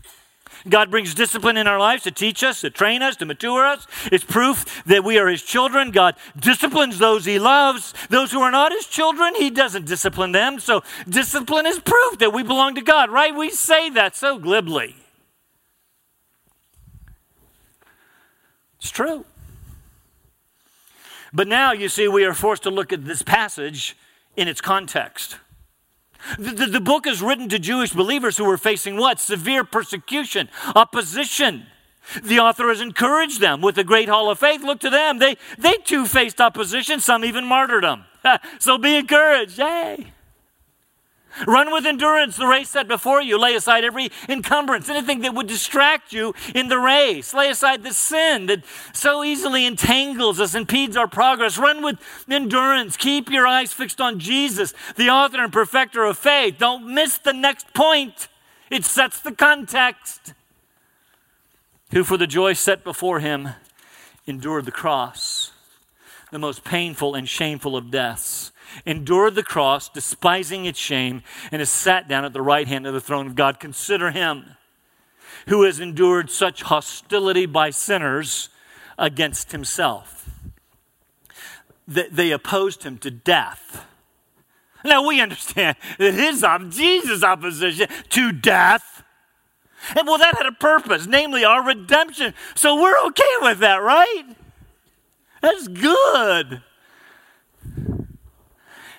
God 0.66 0.90
brings 0.90 1.14
discipline 1.14 1.56
in 1.56 1.66
our 1.66 1.78
lives 1.78 2.04
to 2.04 2.10
teach 2.10 2.42
us, 2.42 2.62
to 2.62 2.70
train 2.70 3.02
us, 3.02 3.16
to 3.16 3.26
mature 3.26 3.66
us. 3.66 3.86
It's 4.10 4.24
proof 4.24 4.82
that 4.84 5.04
we 5.04 5.18
are 5.18 5.28
His 5.28 5.42
children. 5.42 5.90
God 5.90 6.14
disciplines 6.38 6.98
those 6.98 7.24
He 7.24 7.38
loves. 7.38 7.92
Those 8.08 8.32
who 8.32 8.40
are 8.40 8.50
not 8.50 8.72
His 8.72 8.86
children, 8.86 9.34
He 9.34 9.50
doesn't 9.50 9.86
discipline 9.86 10.32
them. 10.32 10.58
So, 10.58 10.82
discipline 11.08 11.66
is 11.66 11.78
proof 11.78 12.18
that 12.18 12.32
we 12.32 12.42
belong 12.42 12.74
to 12.76 12.82
God, 12.82 13.10
right? 13.10 13.34
We 13.34 13.50
say 13.50 13.90
that 13.90 14.16
so 14.16 14.38
glibly. 14.38 14.96
It's 18.78 18.90
true. 18.90 19.24
But 21.32 21.48
now 21.48 21.72
you 21.72 21.88
see, 21.88 22.08
we 22.08 22.24
are 22.24 22.34
forced 22.34 22.62
to 22.62 22.70
look 22.70 22.92
at 22.92 23.04
this 23.04 23.22
passage 23.22 23.96
in 24.36 24.48
its 24.48 24.60
context. 24.60 25.38
The, 26.38 26.50
the, 26.50 26.66
the, 26.66 26.80
book 26.80 27.06
is 27.06 27.22
written 27.22 27.48
to 27.48 27.58
Jewish 27.58 27.92
believers 27.92 28.36
who 28.36 28.44
were 28.44 28.58
facing 28.58 28.96
what? 28.96 29.20
Severe 29.20 29.64
persecution, 29.64 30.48
opposition. 30.74 31.66
The 32.22 32.40
author 32.40 32.68
has 32.68 32.80
encouraged 32.80 33.40
them 33.40 33.60
with 33.60 33.74
the 33.74 33.84
great 33.84 34.08
hall 34.08 34.30
of 34.30 34.38
faith. 34.38 34.62
Look 34.62 34.80
to 34.80 34.90
them. 34.90 35.18
They, 35.18 35.36
they 35.58 35.74
too 35.84 36.06
faced 36.06 36.40
opposition, 36.40 37.00
some 37.00 37.24
even 37.24 37.44
martyrdom. 37.44 38.04
so 38.58 38.78
be 38.78 38.96
encouraged. 38.96 39.58
Hey. 39.58 40.12
Run 41.46 41.72
with 41.72 41.86
endurance 41.86 42.36
the 42.36 42.46
race 42.46 42.70
set 42.70 42.88
before 42.88 43.22
you. 43.22 43.38
Lay 43.38 43.54
aside 43.54 43.84
every 43.84 44.10
encumbrance, 44.28 44.88
anything 44.88 45.20
that 45.20 45.34
would 45.34 45.46
distract 45.46 46.12
you 46.12 46.34
in 46.54 46.68
the 46.68 46.78
race. 46.78 47.32
Lay 47.32 47.50
aside 47.50 47.84
the 47.84 47.92
sin 47.92 48.46
that 48.46 48.64
so 48.92 49.22
easily 49.22 49.64
entangles 49.66 50.40
us, 50.40 50.54
impedes 50.54 50.96
our 50.96 51.06
progress. 51.06 51.58
Run 51.58 51.82
with 51.82 51.98
endurance. 52.28 52.96
Keep 52.96 53.30
your 53.30 53.46
eyes 53.46 53.72
fixed 53.72 54.00
on 54.00 54.18
Jesus, 54.18 54.74
the 54.96 55.10
author 55.10 55.42
and 55.42 55.52
perfecter 55.52 56.04
of 56.04 56.18
faith. 56.18 56.56
Don't 56.58 56.92
miss 56.92 57.18
the 57.18 57.32
next 57.32 57.72
point, 57.72 58.28
it 58.70 58.84
sets 58.84 59.20
the 59.20 59.32
context. 59.32 60.34
Who, 61.92 62.04
for 62.04 62.16
the 62.16 62.26
joy 62.26 62.52
set 62.52 62.84
before 62.84 63.20
him, 63.20 63.50
endured 64.26 64.66
the 64.66 64.72
cross, 64.72 65.52
the 66.30 66.38
most 66.38 66.64
painful 66.64 67.14
and 67.14 67.28
shameful 67.28 67.76
of 67.76 67.90
deaths 67.90 68.52
endured 68.84 69.34
the 69.34 69.42
cross, 69.42 69.88
despising 69.88 70.64
its 70.64 70.78
shame, 70.78 71.22
and 71.50 71.60
has 71.60 71.70
sat 71.70 72.08
down 72.08 72.24
at 72.24 72.32
the 72.32 72.42
right 72.42 72.68
hand 72.68 72.86
of 72.86 72.94
the 72.94 73.00
throne 73.00 73.26
of 73.26 73.34
God. 73.34 73.60
Consider 73.60 74.10
him 74.10 74.56
who 75.48 75.62
has 75.62 75.80
endured 75.80 76.30
such 76.30 76.62
hostility 76.62 77.46
by 77.46 77.70
sinners 77.70 78.48
against 78.98 79.52
himself. 79.52 80.28
They 81.86 82.32
opposed 82.32 82.82
him 82.82 82.98
to 82.98 83.10
death. 83.10 83.86
Now 84.84 85.06
we 85.06 85.20
understand 85.20 85.76
that 85.98 86.14
his 86.14 86.44
Jesus' 86.68 87.22
opposition 87.22 87.88
to 88.10 88.32
death. 88.32 89.02
And 89.96 90.06
well, 90.06 90.18
that 90.18 90.36
had 90.36 90.46
a 90.46 90.52
purpose, 90.52 91.06
namely 91.06 91.44
our 91.44 91.64
redemption. 91.64 92.34
So 92.54 92.80
we're 92.80 92.98
okay 93.06 93.34
with 93.40 93.60
that, 93.60 93.76
right? 93.76 94.24
That's 95.40 95.68
good. 95.68 96.62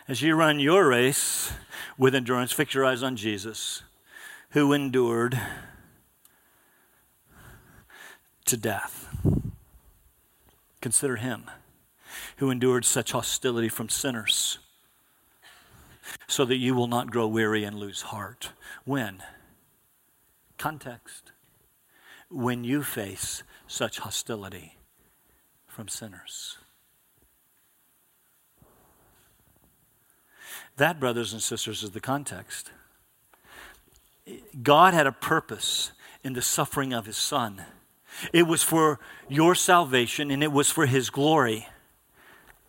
As 0.09 0.23
you 0.23 0.35
run 0.35 0.59
your 0.59 0.87
race 0.87 1.53
with 1.95 2.15
endurance, 2.15 2.51
fix 2.51 2.73
your 2.73 2.83
eyes 2.83 3.03
on 3.03 3.15
Jesus, 3.15 3.83
who 4.49 4.73
endured 4.73 5.39
to 8.45 8.57
death. 8.57 9.15
Consider 10.81 11.17
him 11.17 11.43
who 12.37 12.49
endured 12.49 12.85
such 12.85 13.11
hostility 13.11 13.69
from 13.69 13.89
sinners, 13.89 14.57
so 16.27 16.43
that 16.45 16.57
you 16.57 16.73
will 16.73 16.87
not 16.87 17.11
grow 17.11 17.27
weary 17.27 17.63
and 17.63 17.77
lose 17.77 18.01
heart. 18.01 18.51
When? 18.85 19.21
Context. 20.57 21.33
When 22.31 22.63
you 22.63 22.81
face 22.81 23.43
such 23.67 23.99
hostility 23.99 24.77
from 25.67 25.87
sinners. 25.87 26.57
That, 30.79 30.97
brothers 30.97 31.33
and 31.33 31.41
sisters, 31.41 31.83
is 31.83 31.91
the 31.91 31.99
context. 31.99 32.71
God 34.63 34.93
had 34.93 35.07
a 35.07 35.11
purpose 35.11 35.91
in 36.23 36.33
the 36.33 36.41
suffering 36.41 36.93
of 36.93 37.05
his 37.05 37.17
son. 37.17 37.63
It 38.31 38.43
was 38.43 38.63
for 38.63 38.97
your 39.27 39.55
salvation 39.55 40.31
and 40.31 40.41
it 40.41 40.53
was 40.53 40.71
for 40.71 40.85
his 40.85 41.09
glory. 41.09 41.67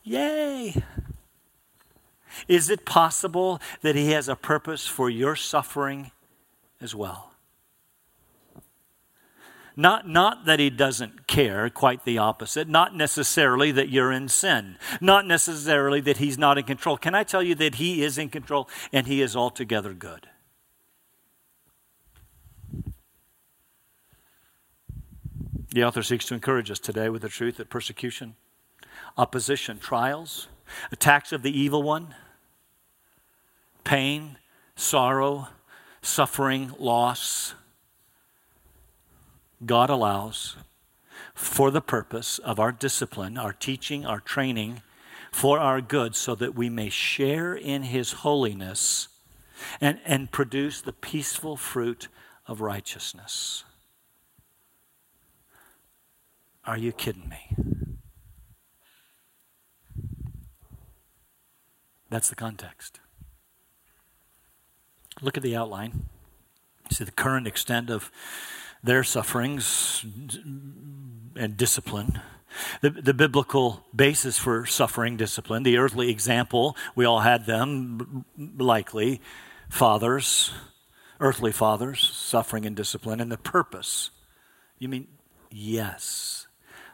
Yay! 0.03 0.83
Is 2.49 2.69
it 2.69 2.85
possible 2.85 3.61
that 3.83 3.95
he 3.95 4.11
has 4.11 4.29
a 4.29 4.35
purpose 4.35 4.89
for 4.89 5.09
your 5.09 5.37
suffering 5.37 6.11
as 6.81 6.97
well? 6.97 7.30
Not, 9.81 10.07
not 10.07 10.45
that 10.45 10.61
he 10.61 10.69
doesn't 10.69 11.27
care, 11.27 11.71
quite 11.71 12.05
the 12.05 12.19
opposite. 12.19 12.69
Not 12.69 12.95
necessarily 12.95 13.73
that 13.73 13.89
you're 13.89 14.13
in 14.13 14.29
sin. 14.29 14.77
Not 15.01 15.27
necessarily 15.27 16.03
that 16.03 16.19
he's 16.19 16.37
not 16.37 16.59
in 16.59 16.65
control. 16.65 16.99
Can 16.99 17.15
I 17.15 17.25
tell 17.25 17.43
you 17.43 17.55
that 17.55 17.77
he 17.77 18.03
is 18.03 18.19
in 18.19 18.29
control 18.29 18.69
and 18.93 19.07
he 19.07 19.23
is 19.23 19.35
altogether 19.35 19.95
good? 19.95 20.29
The 25.71 25.83
author 25.83 26.03
seeks 26.03 26.27
to 26.27 26.35
encourage 26.35 26.71
us 26.71 26.79
today 26.79 27.09
with 27.09 27.23
the 27.23 27.31
truth 27.31 27.57
that 27.57 27.71
persecution, 27.71 28.35
opposition, 29.17 29.79
trials, 29.79 30.49
attacks 30.93 31.33
of 31.33 31.41
the 31.41 31.59
evil 31.59 31.83
one, 31.83 32.15
pain, 33.85 34.37
sorrow, 34.77 35.49
suffering, 36.03 36.71
loss, 36.79 37.55
God 39.65 39.91
allows 39.91 40.57
for 41.35 41.71
the 41.71 41.81
purpose 41.81 42.39
of 42.39 42.59
our 42.59 42.73
discipline, 42.73 43.37
our 43.37 43.53
teaching, 43.53 44.07
our 44.07 44.21
training, 44.21 44.83
for 45.31 45.59
our 45.59 45.81
good, 45.81 46.17
so 46.17 46.35
that 46.35 46.55
we 46.55 46.69
may 46.69 46.89
share 46.89 47.55
in 47.55 47.85
His 47.85 48.13
holiness 48.13 49.09
and, 49.81 50.01
and 50.05 50.31
produce 50.31 50.81
the 50.81 50.93
peaceful 50.93 51.57
fruit 51.57 52.09
of 52.47 52.61
righteousness. 52.61 53.65
Are 56.65 56.79
you 56.79 56.93
kidding 56.93 57.29
me? 57.29 57.57
That's 62.09 62.29
the 62.29 62.35
context. 62.35 62.99
Look 65.23 65.37
at 65.37 65.43
the 65.43 65.55
outline. 65.55 66.07
See 66.91 67.05
the 67.05 67.13
current 67.13 67.47
extent 67.47 67.89
of 67.89 68.11
their 68.83 69.05
sufferings 69.05 70.05
and 71.37 71.57
discipline. 71.57 72.21
The, 72.81 72.91
the 72.91 73.15
biblical 73.15 73.87
basis 73.95 74.37
for 74.37 74.67
suffering, 74.67 75.17
discipline, 75.17 75.63
the 75.63 75.79
earthly 75.79 76.11
example, 76.11 76.77
we 76.97 77.05
all 77.05 77.21
had 77.21 77.47
them, 77.47 78.25
likely, 78.37 79.21
fathers, 79.69 80.53
earthly 81.21 81.53
fathers, 81.53 82.11
suffering 82.13 82.67
and 82.67 82.75
discipline, 82.75 83.21
and 83.21 83.31
the 83.31 83.39
purpose. 83.39 84.11
You 84.79 84.89
mean, 84.89 85.07
yes. 85.51 86.40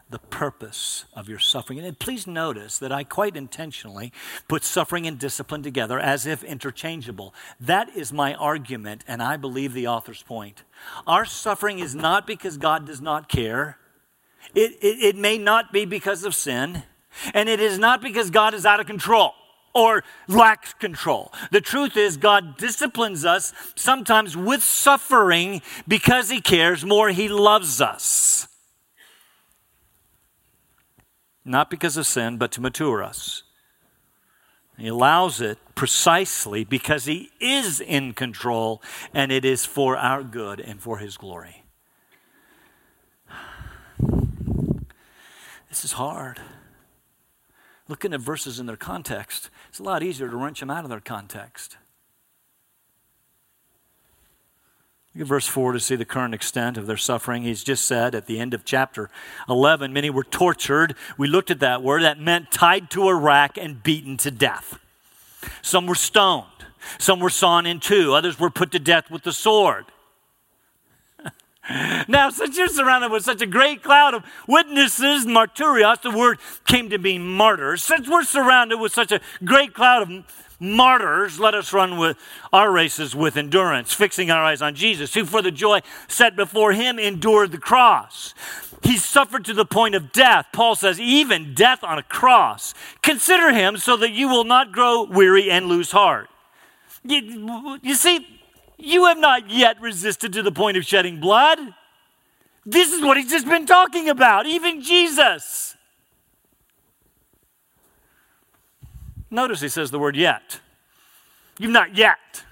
The 0.09 0.19
purpose 0.19 1.05
of 1.15 1.29
your 1.29 1.39
suffering. 1.39 1.81
And 1.81 1.99
please 1.99 2.27
notice 2.27 2.79
that 2.79 2.93
I 2.93 3.03
quite 3.03 3.37
intentionally 3.37 4.13
put 4.47 4.63
suffering 4.63 5.07
and 5.07 5.19
discipline 5.19 5.63
together 5.63 5.99
as 5.99 6.27
if 6.27 6.45
interchangeable. 6.45 7.35
That 7.59 7.89
is 7.97 8.13
my 8.13 8.35
argument, 8.35 9.03
and 9.09 9.21
I 9.23 9.37
believe 9.37 9.73
the 9.73 9.89
author's 9.89 10.23
point. 10.23 10.63
Our 11.07 11.25
suffering 11.25 11.81
is 11.81 11.95
not 11.95 12.27
because 12.27 12.57
God 12.57 12.87
does 12.87 13.01
not 13.01 13.29
care, 13.29 13.79
it, 14.55 14.73
it, 14.81 15.03
it 15.03 15.17
may 15.17 15.39
not 15.39 15.73
be 15.73 15.85
because 15.85 16.23
of 16.23 16.35
sin, 16.35 16.85
and 17.35 17.49
it 17.49 17.59
is 17.59 17.79
not 17.79 18.01
because 18.01 18.31
God 18.31 18.55
is 18.55 18.65
out 18.65 18.79
of 18.79 18.87
control 18.87 19.33
or 19.75 20.05
lacks 20.29 20.73
control. 20.75 21.33
The 21.51 21.61
truth 21.61 21.97
is, 21.97 22.17
God 22.17 22.57
disciplines 22.57 23.25
us 23.25 23.53
sometimes 23.75 24.37
with 24.37 24.63
suffering 24.63 25.63
because 25.89 26.31
He 26.31 26.41
cares 26.41 26.85
more, 26.85 27.11
He 27.11 27.29
loves 27.29 27.81
us 27.81 28.47
not 31.47 31.71
because 31.71 31.97
of 31.97 32.07
sin, 32.07 32.37
but 32.37 32.53
to 32.53 32.61
mature 32.61 33.03
us. 33.03 33.43
He 34.77 34.89
allows 34.89 35.41
it 35.41 35.59
precisely 35.75 36.65
because 36.65 37.07
He 37.07 37.31
is 37.41 37.81
in 37.81 38.13
control 38.13 38.83
and 39.15 39.33
it 39.33 39.45
is 39.45 39.65
for 39.65 39.97
our 39.97 40.23
good 40.23 40.61
and 40.61 40.81
for 40.81 40.99
His 40.99 41.17
glory. 41.17 41.65
This 45.69 45.85
is 45.85 45.93
hard. 45.93 46.41
Looking 47.89 48.13
at 48.13 48.21
verses 48.21 48.59
in 48.59 48.67
their 48.67 48.77
context, 48.77 49.49
it's 49.69 49.79
a 49.79 49.83
lot 49.83 50.03
easier 50.03 50.29
to 50.29 50.37
wrench 50.37 50.61
them 50.61 50.71
out 50.71 50.85
of 50.85 50.91
their 50.91 51.01
context. 51.01 51.77
Verse 55.25 55.47
4 55.47 55.73
to 55.73 55.81
see 55.81 55.97
the 55.97 56.05
current 56.05 56.35
extent 56.35 56.77
of 56.77 56.87
their 56.87 56.97
suffering. 56.97 57.43
He's 57.43 57.65
just 57.65 57.87
said 57.87 58.15
at 58.15 58.27
the 58.27 58.39
end 58.39 58.55
of 58.55 58.65
chapter 58.65 59.11
11, 59.49 59.93
many 59.93 60.11
were 60.11 60.25
tortured. 60.25 60.95
We 61.17 61.27
looked 61.29 61.51
at 61.51 61.61
that 61.61 61.83
word. 61.83 62.03
That 62.03 62.21
meant 62.21 62.51
tied 62.51 62.91
to 62.91 63.09
a 63.09 63.15
rack 63.15 63.57
and 63.57 63.83
beaten 63.83 64.17
to 64.19 64.31
death. 64.31 64.79
Some 65.63 65.87
were 65.87 65.95
stoned. 65.95 66.47
Some 66.99 67.21
were 67.21 67.31
sawn 67.31 67.67
in 67.67 67.81
two. 67.81 68.15
Others 68.15 68.39
were 68.39 68.51
put 68.51 68.71
to 68.73 68.79
death 68.79 69.11
with 69.11 69.23
the 69.23 69.33
sword. 69.33 69.87
now, 72.09 72.31
since 72.31 72.57
you're 72.57 72.69
surrounded 72.69 73.11
with 73.11 73.25
such 73.25 73.43
a 73.43 73.47
great 73.47 73.83
cloud 73.83 74.15
of 74.15 74.25
witnesses, 74.47 75.27
martyrios, 75.27 76.01
the 76.03 76.11
word 76.11 76.39
came 76.65 76.89
to 76.91 76.99
mean 76.99 77.27
martyrs. 77.27 77.83
Since 77.83 78.09
we're 78.09 78.25
surrounded 78.25 78.79
with 78.79 78.93
such 78.93 79.11
a 79.11 79.21
great 79.45 79.75
cloud 79.75 80.03
of 80.03 80.25
martyrs, 80.61 81.41
let 81.41 81.55
us 81.55 81.73
run 81.73 81.99
with 81.99 82.17
our 82.53 82.71
races 82.71 83.17
with 83.17 83.37
endurance, 83.37 83.93
fixing 83.93 84.31
our 84.31 84.45
eyes 84.45 84.63
on 84.63 84.75
Jesus, 84.75 85.15
who 85.15 85.25
for 85.25 85.43
the 85.43 85.51
joy 85.51 85.81
set 86.09 86.37
before 86.37 86.73
him 86.73 86.99
endured 86.99 87.53
the 87.53 87.59
cross. 87.59 88.35
He 88.83 88.97
suffered 88.97 89.45
to 89.47 89.55
the 89.55 89.65
point 89.65 89.95
of 89.95 90.13
death. 90.13 90.47
Paul 90.53 90.77
says, 90.77 91.01
even 91.01 91.55
death 91.55 91.83
on 91.83 91.99
a 91.99 92.03
cross. 92.03 92.75
Consider 93.03 93.53
him 93.53 93.77
so 93.79 93.97
that 93.97 94.13
you 94.13 94.29
will 94.29 94.45
not 94.45 94.71
grow 94.71 95.03
weary 95.03 95.51
and 95.51 95.67
lose 95.67 95.91
heart. 95.91 96.29
You, 97.03 97.79
you 97.83 97.95
see, 97.95 98.36
you 98.79 99.07
have 99.07 99.19
not 99.19 99.51
yet 99.51 99.81
resisted 99.81 100.33
to 100.33 100.43
the 100.43 100.53
point 100.53 100.77
of 100.77 100.85
shedding 100.85 101.21
blood. 101.21 101.59
This 102.65 102.93
is 102.93 103.03
what 103.03 103.17
he's 103.17 103.31
just 103.31 103.47
been 103.47 103.67
talking 103.67 104.09
about, 104.09 104.47
even 104.47 104.83
Jesus. 104.83 105.77
Notice 109.31 109.61
he 109.61 109.69
says 109.69 109.91
the 109.91 109.99
word 109.99 110.17
yet. 110.17 110.61
You've 111.59 111.71
not 111.71 111.97
yet. 111.97 112.45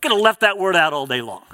Could 0.00 0.12
have 0.12 0.20
left 0.20 0.40
that 0.40 0.58
word 0.58 0.76
out 0.76 0.92
all 0.92 1.06
day 1.06 1.20
long. 1.20 1.44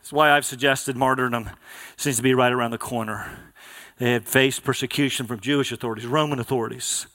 That's 0.00 0.12
why 0.12 0.30
I've 0.30 0.44
suggested 0.44 0.96
martyrdom 0.96 1.50
seems 1.96 2.16
to 2.16 2.22
be 2.22 2.34
right 2.34 2.52
around 2.52 2.72
the 2.72 2.78
corner. 2.78 3.52
They 3.98 4.12
had 4.12 4.26
faced 4.26 4.64
persecution 4.64 5.26
from 5.26 5.40
Jewish 5.40 5.72
authorities, 5.72 6.06
Roman 6.06 6.38
authorities. 6.38 7.06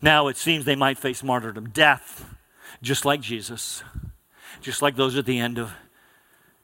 Now 0.00 0.28
it 0.28 0.36
seems 0.36 0.64
they 0.64 0.76
might 0.76 0.98
face 0.98 1.22
martyrdom, 1.22 1.70
death, 1.70 2.24
just 2.82 3.04
like 3.04 3.20
Jesus, 3.20 3.82
just 4.60 4.82
like 4.82 4.96
those 4.96 5.16
at 5.16 5.26
the 5.26 5.38
end 5.38 5.58
of 5.58 5.72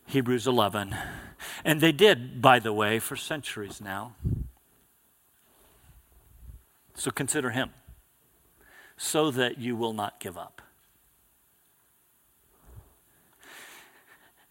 Hebrews 0.06 0.46
11. 0.46 0.94
And 1.64 1.80
they 1.80 1.92
did, 1.92 2.40
by 2.40 2.58
the 2.58 2.72
way, 2.72 2.98
for 2.98 3.16
centuries 3.16 3.80
now. 3.80 4.14
So 6.94 7.10
consider 7.10 7.50
him 7.50 7.70
so 8.96 9.30
that 9.30 9.58
you 9.58 9.76
will 9.76 9.92
not 9.92 10.18
give 10.18 10.38
up. 10.38 10.62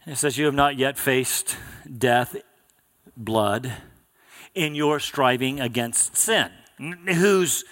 It 0.06 0.18
says, 0.18 0.38
You 0.38 0.46
have 0.46 0.54
not 0.54 0.78
yet 0.78 0.98
faced 0.98 1.58
death, 1.98 2.36
blood, 3.18 3.74
in 4.54 4.76
your 4.76 5.00
striving 5.00 5.60
against 5.60 6.16
sin. 6.16 6.52
Whose 7.08 7.66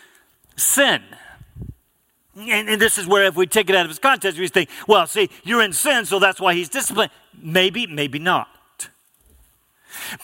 sin? 0.55 1.03
And, 2.35 2.67
and, 2.67 2.81
this 2.81 2.97
is 2.97 3.05
where, 3.05 3.25
if 3.25 3.35
we 3.35 3.45
take 3.45 3.69
it 3.69 3.75
out 3.75 3.85
of 3.85 3.91
its 3.91 3.99
context, 3.99 4.39
we 4.39 4.47
think, 4.47 4.69
well, 4.87 5.05
see, 5.05 5.29
you're 5.43 5.61
in 5.61 5.71
sin, 5.71 6.05
so 6.05 6.17
that's 6.17 6.41
why 6.41 6.55
he's 6.55 6.69
disciplined. 6.69 7.11
Maybe, 7.39 7.85
maybe 7.85 8.17
not. 8.17 8.47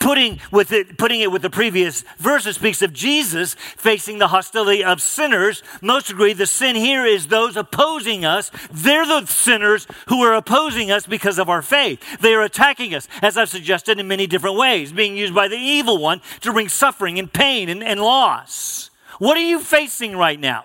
Putting, 0.00 0.40
with 0.50 0.72
it, 0.72 0.98
putting 0.98 1.20
it 1.20 1.30
with 1.30 1.42
the 1.42 1.50
previous 1.50 2.02
verse, 2.18 2.46
it 2.46 2.54
speaks 2.54 2.82
of 2.82 2.92
Jesus 2.92 3.54
facing 3.54 4.18
the 4.18 4.28
hostility 4.28 4.82
of 4.82 5.00
sinners. 5.00 5.62
Most 5.80 6.10
agree 6.10 6.32
the 6.32 6.46
sin 6.46 6.74
here 6.74 7.04
is 7.04 7.28
those 7.28 7.56
opposing 7.56 8.24
us. 8.24 8.50
They're 8.72 9.06
the 9.06 9.26
sinners 9.26 9.86
who 10.08 10.22
are 10.22 10.34
opposing 10.34 10.90
us 10.90 11.06
because 11.06 11.38
of 11.38 11.48
our 11.48 11.62
faith. 11.62 12.02
They 12.20 12.34
are 12.34 12.42
attacking 12.42 12.94
us, 12.94 13.06
as 13.22 13.36
I've 13.36 13.48
suggested, 13.48 14.00
in 14.00 14.08
many 14.08 14.26
different 14.26 14.56
ways, 14.56 14.92
being 14.92 15.16
used 15.16 15.34
by 15.34 15.46
the 15.46 15.56
evil 15.56 15.98
one 15.98 16.20
to 16.40 16.52
bring 16.52 16.68
suffering 16.68 17.18
and 17.20 17.32
pain 17.32 17.68
and, 17.68 17.84
and 17.84 18.00
loss. 18.00 18.90
What 19.18 19.36
are 19.36 19.46
you 19.46 19.60
facing 19.60 20.16
right 20.16 20.40
now? 20.40 20.64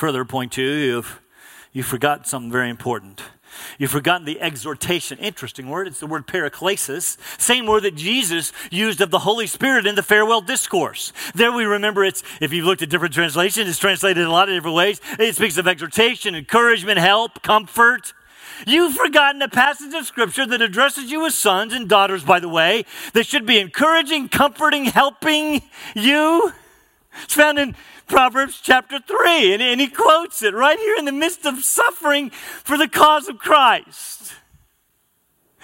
Further, 0.00 0.24
point 0.24 0.52
two, 0.52 0.62
you've, 0.62 1.20
you've 1.74 1.84
forgotten 1.84 2.24
something 2.24 2.50
very 2.50 2.70
important. 2.70 3.20
You've 3.78 3.90
forgotten 3.90 4.24
the 4.24 4.40
exhortation. 4.40 5.18
Interesting 5.18 5.68
word. 5.68 5.86
It's 5.86 6.00
the 6.00 6.06
word 6.06 6.26
paraklesis. 6.26 7.18
Same 7.38 7.66
word 7.66 7.82
that 7.82 7.96
Jesus 7.96 8.50
used 8.70 9.02
of 9.02 9.10
the 9.10 9.18
Holy 9.18 9.46
Spirit 9.46 9.84
in 9.84 9.96
the 9.96 10.02
farewell 10.02 10.40
discourse. 10.40 11.12
There 11.34 11.52
we 11.52 11.64
remember 11.64 12.02
it's, 12.02 12.22
if 12.40 12.50
you've 12.50 12.64
looked 12.64 12.80
at 12.80 12.88
different 12.88 13.12
translations, 13.12 13.68
it's 13.68 13.78
translated 13.78 14.22
in 14.22 14.26
a 14.26 14.32
lot 14.32 14.48
of 14.48 14.54
different 14.54 14.74
ways. 14.74 15.02
It 15.18 15.36
speaks 15.36 15.58
of 15.58 15.68
exhortation, 15.68 16.34
encouragement, 16.34 16.98
help, 16.98 17.42
comfort. 17.42 18.14
You've 18.66 18.94
forgotten 18.94 19.42
a 19.42 19.50
passage 19.50 19.92
of 19.92 20.06
scripture 20.06 20.46
that 20.46 20.62
addresses 20.62 21.10
you 21.10 21.26
as 21.26 21.34
sons 21.34 21.74
and 21.74 21.90
daughters, 21.90 22.24
by 22.24 22.40
the 22.40 22.48
way, 22.48 22.86
that 23.12 23.26
should 23.26 23.44
be 23.44 23.58
encouraging, 23.58 24.30
comforting, 24.30 24.86
helping 24.86 25.60
you. 25.94 26.54
It's 27.24 27.34
found 27.34 27.58
in 27.58 27.76
Proverbs 28.06 28.60
chapter 28.62 28.98
3, 29.00 29.54
and, 29.54 29.62
and 29.62 29.80
he 29.80 29.88
quotes 29.88 30.42
it 30.42 30.54
right 30.54 30.78
here 30.78 30.96
in 30.96 31.04
the 31.04 31.12
midst 31.12 31.46
of 31.46 31.62
suffering 31.62 32.30
for 32.30 32.76
the 32.76 32.88
cause 32.88 33.28
of 33.28 33.38
Christ. 33.38 34.34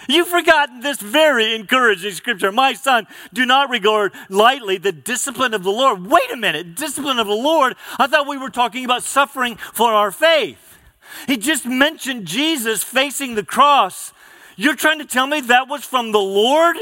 You've 0.09 0.28
forgotten 0.28 0.80
this 0.80 1.00
very 1.00 1.54
encouraging 1.54 2.12
scripture. 2.12 2.52
My 2.52 2.74
son, 2.74 3.06
do 3.32 3.44
not 3.44 3.70
regard 3.70 4.12
lightly 4.28 4.78
the 4.78 4.92
discipline 4.92 5.54
of 5.54 5.64
the 5.64 5.70
Lord. 5.70 6.06
Wait 6.06 6.30
a 6.32 6.37
minute, 6.37 6.76
discipline 6.76 7.18
of 7.18 7.26
the 7.26 7.32
Lord? 7.32 7.74
I 7.98 8.06
thought 8.06 8.28
we 8.28 8.37
were 8.37 8.50
talking 8.50 8.85
about 8.85 9.02
suffering 9.02 9.56
for 9.56 9.92
our 9.92 10.11
faith. 10.11 10.78
He 11.26 11.37
just 11.37 11.66
mentioned 11.66 12.26
Jesus 12.26 12.85
facing 12.85 13.35
the 13.35 13.44
cross. 13.44 14.12
You're 14.56 14.76
trying 14.76 14.98
to 14.98 15.04
tell 15.04 15.26
me 15.26 15.40
that 15.42 15.68
was 15.68 15.85
from 15.85 16.12
the 16.12 16.20
Lord? 16.20 16.76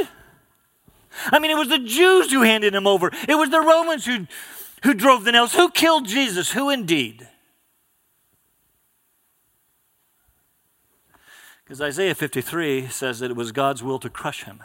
I 1.27 1.39
mean, 1.39 1.51
it 1.51 1.57
was 1.57 1.69
the 1.69 1.79
Jews 1.79 2.33
who 2.33 2.43
handed 2.43 2.75
him 2.75 2.87
over, 2.87 3.11
it 3.29 3.37
was 3.37 3.51
the 3.51 3.61
Romans 3.61 4.07
who 4.07 4.27
who 4.85 4.93
drove 4.93 5.25
the 5.25 5.33
nails? 5.33 5.55
Who 5.55 5.71
killed 5.71 6.07
Jesus? 6.07 6.53
Who 6.53 6.69
indeed? 6.69 7.27
Because 11.65 11.81
Isaiah 11.81 12.15
53 12.15 12.89
says 12.89 13.21
that 13.21 13.31
it 13.31 13.37
was 13.37 13.51
God's 13.51 13.83
will 13.83 13.99
to 13.99 14.11
crush 14.11 14.45
him. 14.45 14.63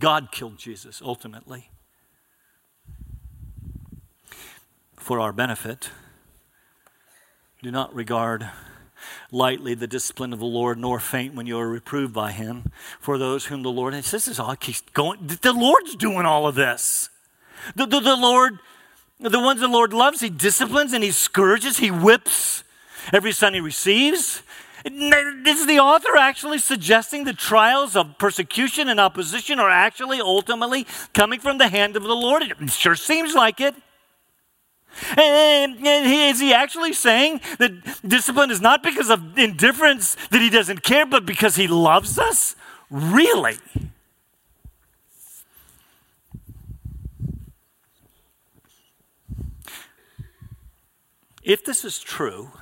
God 0.00 0.32
killed 0.32 0.58
Jesus 0.58 1.00
ultimately 1.00 1.70
for 4.96 5.20
our 5.20 5.32
benefit. 5.32 5.90
Do 7.62 7.70
not 7.70 7.94
regard 7.94 8.50
lightly 9.30 9.74
the 9.74 9.86
discipline 9.86 10.32
of 10.32 10.38
the 10.38 10.44
Lord, 10.44 10.78
nor 10.78 11.00
faint 11.00 11.34
when 11.34 11.46
you 11.46 11.58
are 11.58 11.68
reproved 11.68 12.12
by 12.12 12.32
him. 12.32 12.70
For 13.00 13.18
those 13.18 13.46
whom 13.46 13.62
the 13.62 13.70
Lord, 13.70 13.94
and 13.94 14.02
this 14.02 14.28
is 14.28 14.38
all 14.38 14.56
keeps 14.56 14.82
going, 14.92 15.26
the 15.42 15.52
Lord's 15.52 15.96
doing 15.96 16.26
all 16.26 16.46
of 16.46 16.54
this. 16.54 17.10
The, 17.74 17.86
the, 17.86 18.00
the 18.00 18.16
Lord, 18.16 18.58
the 19.20 19.40
ones 19.40 19.60
the 19.60 19.68
Lord 19.68 19.92
loves, 19.92 20.20
He 20.20 20.30
disciplines 20.30 20.92
and 20.92 21.02
He 21.02 21.10
scourges, 21.10 21.78
He 21.78 21.90
whips 21.90 22.64
every 23.12 23.32
son 23.32 23.54
He 23.54 23.60
receives. 23.60 24.42
Is 24.84 25.66
the 25.66 25.78
author 25.78 26.16
actually 26.18 26.58
suggesting 26.58 27.24
the 27.24 27.32
trials 27.32 27.96
of 27.96 28.18
persecution 28.18 28.90
and 28.90 29.00
opposition 29.00 29.58
are 29.58 29.70
actually 29.70 30.20
ultimately 30.20 30.86
coming 31.14 31.40
from 31.40 31.56
the 31.56 31.68
hand 31.68 31.96
of 31.96 32.02
the 32.02 32.14
Lord? 32.14 32.42
It 32.42 32.70
sure 32.70 32.94
seems 32.94 33.34
like 33.34 33.60
it. 33.62 33.74
And, 35.16 35.76
is 35.84 36.40
he 36.40 36.52
actually 36.52 36.92
saying 36.92 37.40
that 37.58 37.72
discipline 38.06 38.50
is 38.50 38.60
not 38.60 38.82
because 38.82 39.10
of 39.10 39.38
indifference 39.38 40.16
that 40.30 40.40
he 40.40 40.50
doesn't 40.50 40.82
care, 40.82 41.06
but 41.06 41.26
because 41.26 41.56
he 41.56 41.66
loves 41.66 42.18
us? 42.18 42.56
Really? 42.90 43.56
If 51.42 51.64
this 51.64 51.84
is 51.84 51.98
true, 51.98 52.52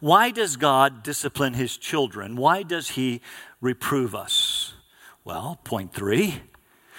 why 0.00 0.30
does 0.30 0.56
God 0.56 1.02
discipline 1.02 1.54
his 1.54 1.76
children? 1.76 2.36
Why 2.36 2.62
does 2.62 2.90
he 2.90 3.20
reprove 3.60 4.14
us? 4.14 4.74
Well, 5.24 5.58
point 5.64 5.92
three. 5.92 6.42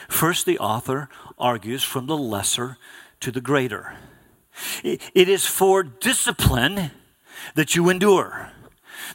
First, 0.10 0.46
the 0.46 0.60
author 0.60 1.10
argues 1.38 1.84
from 1.84 2.08
the 2.08 2.18
lesser 2.18 2.78
to 3.22 3.32
the 3.32 3.42
greater. 3.42 3.96
It 4.84 5.30
is 5.30 5.46
for 5.46 5.84
discipline 5.84 6.92
that 7.56 7.76
you 7.76 7.90
endure. 7.90 8.52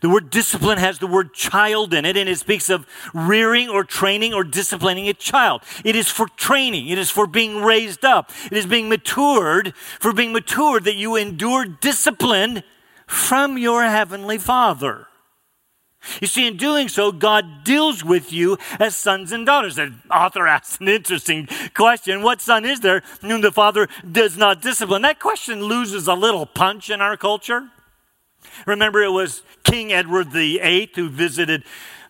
The 0.00 0.08
word 0.08 0.30
discipline 0.30 0.78
has 0.78 0.98
the 0.98 1.06
word 1.06 1.34
child 1.34 1.92
in 1.92 2.04
it, 2.04 2.16
and 2.16 2.28
it 2.28 2.38
speaks 2.38 2.70
of 2.70 2.86
rearing 3.12 3.68
or 3.68 3.84
training 3.84 4.32
or 4.32 4.42
disciplining 4.42 5.08
a 5.08 5.14
child. 5.14 5.62
It 5.84 5.96
is 5.96 6.08
for 6.08 6.28
training, 6.28 6.88
it 6.88 6.98
is 6.98 7.10
for 7.10 7.26
being 7.26 7.62
raised 7.62 8.04
up, 8.04 8.30
it 8.46 8.56
is 8.56 8.66
being 8.66 8.88
matured, 8.88 9.74
for 10.00 10.12
being 10.12 10.32
matured 10.32 10.84
that 10.84 10.96
you 10.96 11.16
endure 11.16 11.64
discipline 11.64 12.62
from 13.06 13.58
your 13.58 13.84
heavenly 13.84 14.38
Father. 14.38 15.08
You 16.20 16.26
see, 16.26 16.46
in 16.46 16.56
doing 16.56 16.88
so, 16.88 17.12
God 17.12 17.64
deals 17.64 18.04
with 18.04 18.32
you 18.32 18.58
as 18.80 18.96
sons 18.96 19.30
and 19.32 19.46
daughters. 19.46 19.76
The 19.76 19.94
author 20.10 20.46
asks 20.46 20.80
an 20.80 20.88
interesting 20.88 21.48
question 21.74 22.22
What 22.22 22.40
son 22.40 22.64
is 22.64 22.80
there 22.80 23.02
whom 23.20 23.40
the 23.40 23.52
father 23.52 23.88
does 24.10 24.36
not 24.36 24.60
discipline? 24.60 25.02
That 25.02 25.20
question 25.20 25.62
loses 25.62 26.08
a 26.08 26.14
little 26.14 26.46
punch 26.46 26.90
in 26.90 27.00
our 27.00 27.16
culture. 27.16 27.68
Remember, 28.66 29.02
it 29.02 29.10
was 29.10 29.42
King 29.64 29.92
Edward 29.92 30.28
VIII 30.32 30.90
who 30.94 31.08
visited 31.08 31.64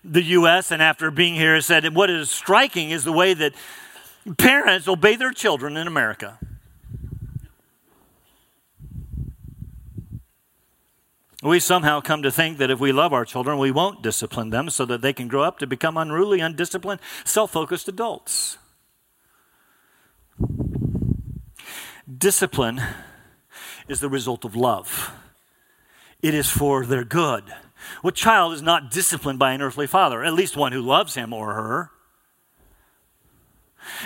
the 0.04 0.22
U.S. 0.22 0.70
and 0.70 0.82
after 0.82 1.10
being 1.10 1.34
here 1.34 1.60
said, 1.60 1.94
What 1.94 2.10
is 2.10 2.30
striking 2.30 2.90
is 2.90 3.04
the 3.04 3.12
way 3.12 3.34
that 3.34 3.54
parents 4.38 4.88
obey 4.88 5.16
their 5.16 5.32
children 5.32 5.76
in 5.76 5.86
America. 5.86 6.38
We 11.42 11.58
somehow 11.58 12.00
come 12.00 12.22
to 12.22 12.30
think 12.30 12.58
that 12.58 12.70
if 12.70 12.78
we 12.78 12.92
love 12.92 13.12
our 13.12 13.24
children, 13.24 13.58
we 13.58 13.72
won't 13.72 14.02
discipline 14.02 14.50
them 14.50 14.70
so 14.70 14.84
that 14.86 15.02
they 15.02 15.12
can 15.12 15.26
grow 15.26 15.42
up 15.42 15.58
to 15.58 15.66
become 15.66 15.96
unruly, 15.96 16.40
undisciplined, 16.40 17.00
self 17.24 17.50
focused 17.50 17.88
adults. 17.88 18.58
Discipline 22.18 22.80
is 23.88 24.00
the 24.00 24.08
result 24.08 24.44
of 24.44 24.54
love 24.54 25.12
it 26.22 26.34
is 26.34 26.48
for 26.48 26.86
their 26.86 27.04
good. 27.04 27.52
What 28.00 28.14
child 28.14 28.52
is 28.52 28.62
not 28.62 28.90
disciplined 28.90 29.40
by 29.40 29.52
an 29.52 29.60
earthly 29.60 29.88
father? 29.88 30.24
At 30.24 30.34
least 30.34 30.56
one 30.56 30.72
who 30.72 30.80
loves 30.80 31.16
him 31.16 31.32
or 31.32 31.52
her. 31.54 31.90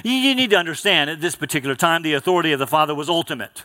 You 0.02 0.34
need 0.34 0.50
to 0.50 0.56
understand 0.56 1.10
at 1.10 1.20
this 1.20 1.36
particular 1.36 1.74
time, 1.76 2.02
the 2.02 2.14
authority 2.14 2.52
of 2.52 2.58
the 2.58 2.66
father 2.66 2.94
was 2.94 3.10
ultimate. 3.10 3.64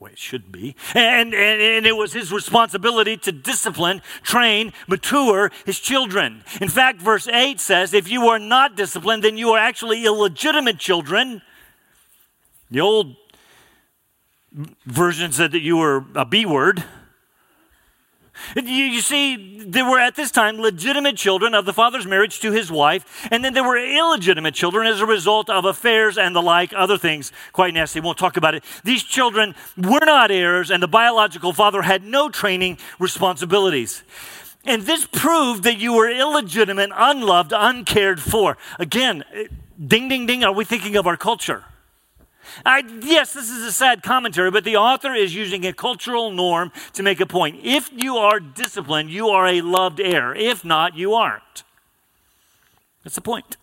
Way 0.00 0.12
it 0.12 0.18
should 0.18 0.50
be. 0.50 0.76
And, 0.94 1.34
and, 1.34 1.60
and 1.60 1.86
it 1.86 1.94
was 1.94 2.14
his 2.14 2.32
responsibility 2.32 3.18
to 3.18 3.32
discipline, 3.32 4.00
train, 4.22 4.72
mature 4.88 5.52
his 5.66 5.78
children. 5.78 6.42
In 6.58 6.68
fact, 6.68 7.02
verse 7.02 7.28
8 7.28 7.60
says, 7.60 7.92
if 7.92 8.10
you 8.10 8.26
are 8.28 8.38
not 8.38 8.76
disciplined, 8.76 9.24
then 9.24 9.36
you 9.36 9.50
are 9.50 9.58
actually 9.58 10.06
illegitimate 10.06 10.78
children. 10.78 11.42
The 12.70 12.80
old 12.80 13.14
version 14.86 15.32
said 15.32 15.52
that 15.52 15.60
you 15.60 15.76
were 15.76 16.06
a 16.14 16.24
B 16.24 16.46
word. 16.46 16.82
You, 18.56 18.62
you, 18.62 19.00
see, 19.00 19.64
there 19.64 19.84
were 19.84 19.98
at 19.98 20.16
this 20.16 20.30
time 20.30 20.58
legitimate 20.58 21.16
children 21.16 21.54
of 21.54 21.64
the 21.64 21.72
father's 21.72 22.06
marriage 22.06 22.40
to 22.40 22.52
his 22.52 22.70
wife, 22.70 23.28
and 23.30 23.44
then 23.44 23.54
there 23.54 23.64
were 23.64 23.76
illegitimate 23.76 24.54
children 24.54 24.86
as 24.86 25.00
a 25.00 25.06
result 25.06 25.50
of 25.50 25.64
affairs 25.64 26.18
and 26.18 26.34
the 26.34 26.42
like, 26.42 26.72
other 26.74 26.98
things 26.98 27.32
quite 27.52 27.74
nasty. 27.74 28.00
We 28.00 28.06
won't 28.06 28.18
talk 28.18 28.36
about 28.36 28.54
it. 28.54 28.64
These 28.84 29.02
children 29.02 29.54
were 29.76 30.04
not 30.04 30.30
heirs, 30.30 30.70
and 30.70 30.82
the 30.82 30.88
biological 30.88 31.52
father 31.52 31.82
had 31.82 32.04
no 32.04 32.28
training 32.28 32.78
responsibilities. 32.98 34.02
And 34.64 34.82
this 34.82 35.06
proved 35.06 35.62
that 35.64 35.78
you 35.78 35.94
were 35.94 36.10
illegitimate, 36.10 36.90
unloved, 36.94 37.52
uncared 37.56 38.20
for. 38.20 38.58
Again, 38.78 39.24
eh, 39.32 39.46
ding, 39.84 40.08
ding, 40.08 40.26
ding, 40.26 40.44
are 40.44 40.52
we 40.52 40.64
thinking 40.64 40.96
of 40.96 41.06
our 41.06 41.16
culture? 41.16 41.64
I, 42.64 42.82
yes, 43.02 43.32
this 43.32 43.50
is 43.50 43.64
a 43.64 43.72
sad 43.72 44.02
commentary, 44.02 44.50
but 44.50 44.64
the 44.64 44.76
author 44.76 45.14
is 45.14 45.34
using 45.34 45.66
a 45.66 45.72
cultural 45.72 46.30
norm 46.30 46.72
to 46.94 47.02
make 47.02 47.20
a 47.20 47.26
point. 47.26 47.60
If 47.62 47.90
you 47.92 48.16
are 48.16 48.40
disciplined, 48.40 49.10
you 49.10 49.28
are 49.28 49.46
a 49.46 49.60
loved 49.60 50.00
heir. 50.00 50.34
If 50.34 50.64
not, 50.64 50.96
you 50.96 51.14
aren't. 51.14 51.62
That's 53.02 53.14
the 53.14 53.20
point. 53.20 53.56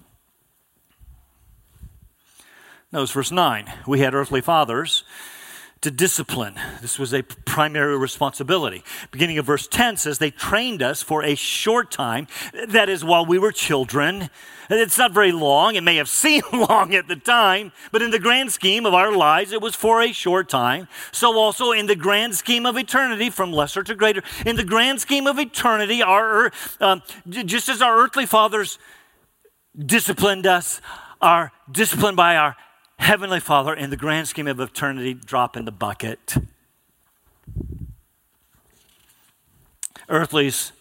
Notice 2.92 3.12
verse 3.12 3.32
9. 3.32 3.72
We 3.86 4.00
had 4.00 4.14
earthly 4.14 4.42
fathers 4.42 5.04
to 5.88 5.92
discipline. 5.92 6.56
This 6.82 7.00
was 7.00 7.14
a 7.14 7.24
primary 7.24 7.98
responsibility. 7.98 8.84
Beginning 9.12 9.38
of 9.38 9.46
verse 9.46 9.68
10 9.68 9.96
says, 9.96 10.18
They 10.18 10.32
trained 10.32 10.84
us 10.84 11.02
for 11.02 11.24
a 11.24 11.34
short 11.34 11.92
time, 11.92 12.28
that 12.68 12.90
is, 12.90 13.06
while 13.06 13.26
we 13.26 13.40
were 13.40 13.54
children. 13.54 14.30
It's 14.70 14.98
not 14.98 15.14
very 15.14 15.32
long. 15.32 15.76
It 15.76 15.84
may 15.84 15.96
have 15.96 16.10
seemed 16.24 16.52
long 16.52 16.94
at 16.94 17.08
the 17.08 17.16
time, 17.16 17.72
but 17.94 18.02
in 18.02 18.12
the 18.12 18.20
grand 18.20 18.52
scheme 18.52 18.86
of 18.86 18.94
our 18.94 19.16
lives, 19.16 19.54
it 19.54 19.62
was 19.62 19.76
for 19.76 20.02
a 20.02 20.12
short 20.12 20.50
time. 20.50 20.90
So, 21.14 21.38
also 21.38 21.72
in 21.72 21.86
the 21.86 21.96
grand 21.96 22.36
scheme 22.36 22.66
of 22.66 22.76
eternity, 22.76 23.30
from 23.30 23.54
lesser 23.54 23.82
to 23.84 23.96
greater, 23.96 24.24
in 24.46 24.58
the 24.58 24.66
grand 24.66 25.00
scheme 25.00 25.26
of 25.26 25.40
eternity, 25.40 26.02
our, 26.02 26.52
um, 26.82 27.02
just 27.30 27.70
as 27.70 27.82
our 27.82 27.98
earthly 27.98 28.26
fathers 28.26 28.78
disciplined 29.78 30.48
us, 30.48 30.82
are 31.22 31.54
disciplined 31.72 32.18
by 32.18 32.36
our 32.36 32.58
Heavenly 33.00 33.40
Father, 33.40 33.74
in 33.74 33.90
the 33.90 33.98
grand 33.98 34.28
scheme 34.28 34.48
of 34.48 34.60
eternity, 34.60 35.14
drop 35.14 35.56
in 35.56 35.66
the 35.66 35.72
bucket. 35.72 36.36
Earthly's 40.10 40.72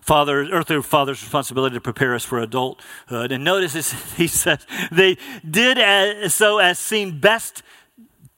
father, 0.00 0.42
earthly 0.50 0.82
father's 0.82 1.22
responsibility 1.22 1.74
to 1.74 1.80
prepare 1.80 2.14
us 2.14 2.24
for 2.24 2.38
adulthood. 2.40 3.32
And 3.32 3.44
notice 3.44 3.72
this, 3.72 4.14
he 4.16 4.26
says 4.26 4.66
they 4.90 5.16
did 5.48 5.78
as, 5.78 6.34
so 6.34 6.58
as 6.58 6.78
seemed 6.78 7.20
best 7.20 7.62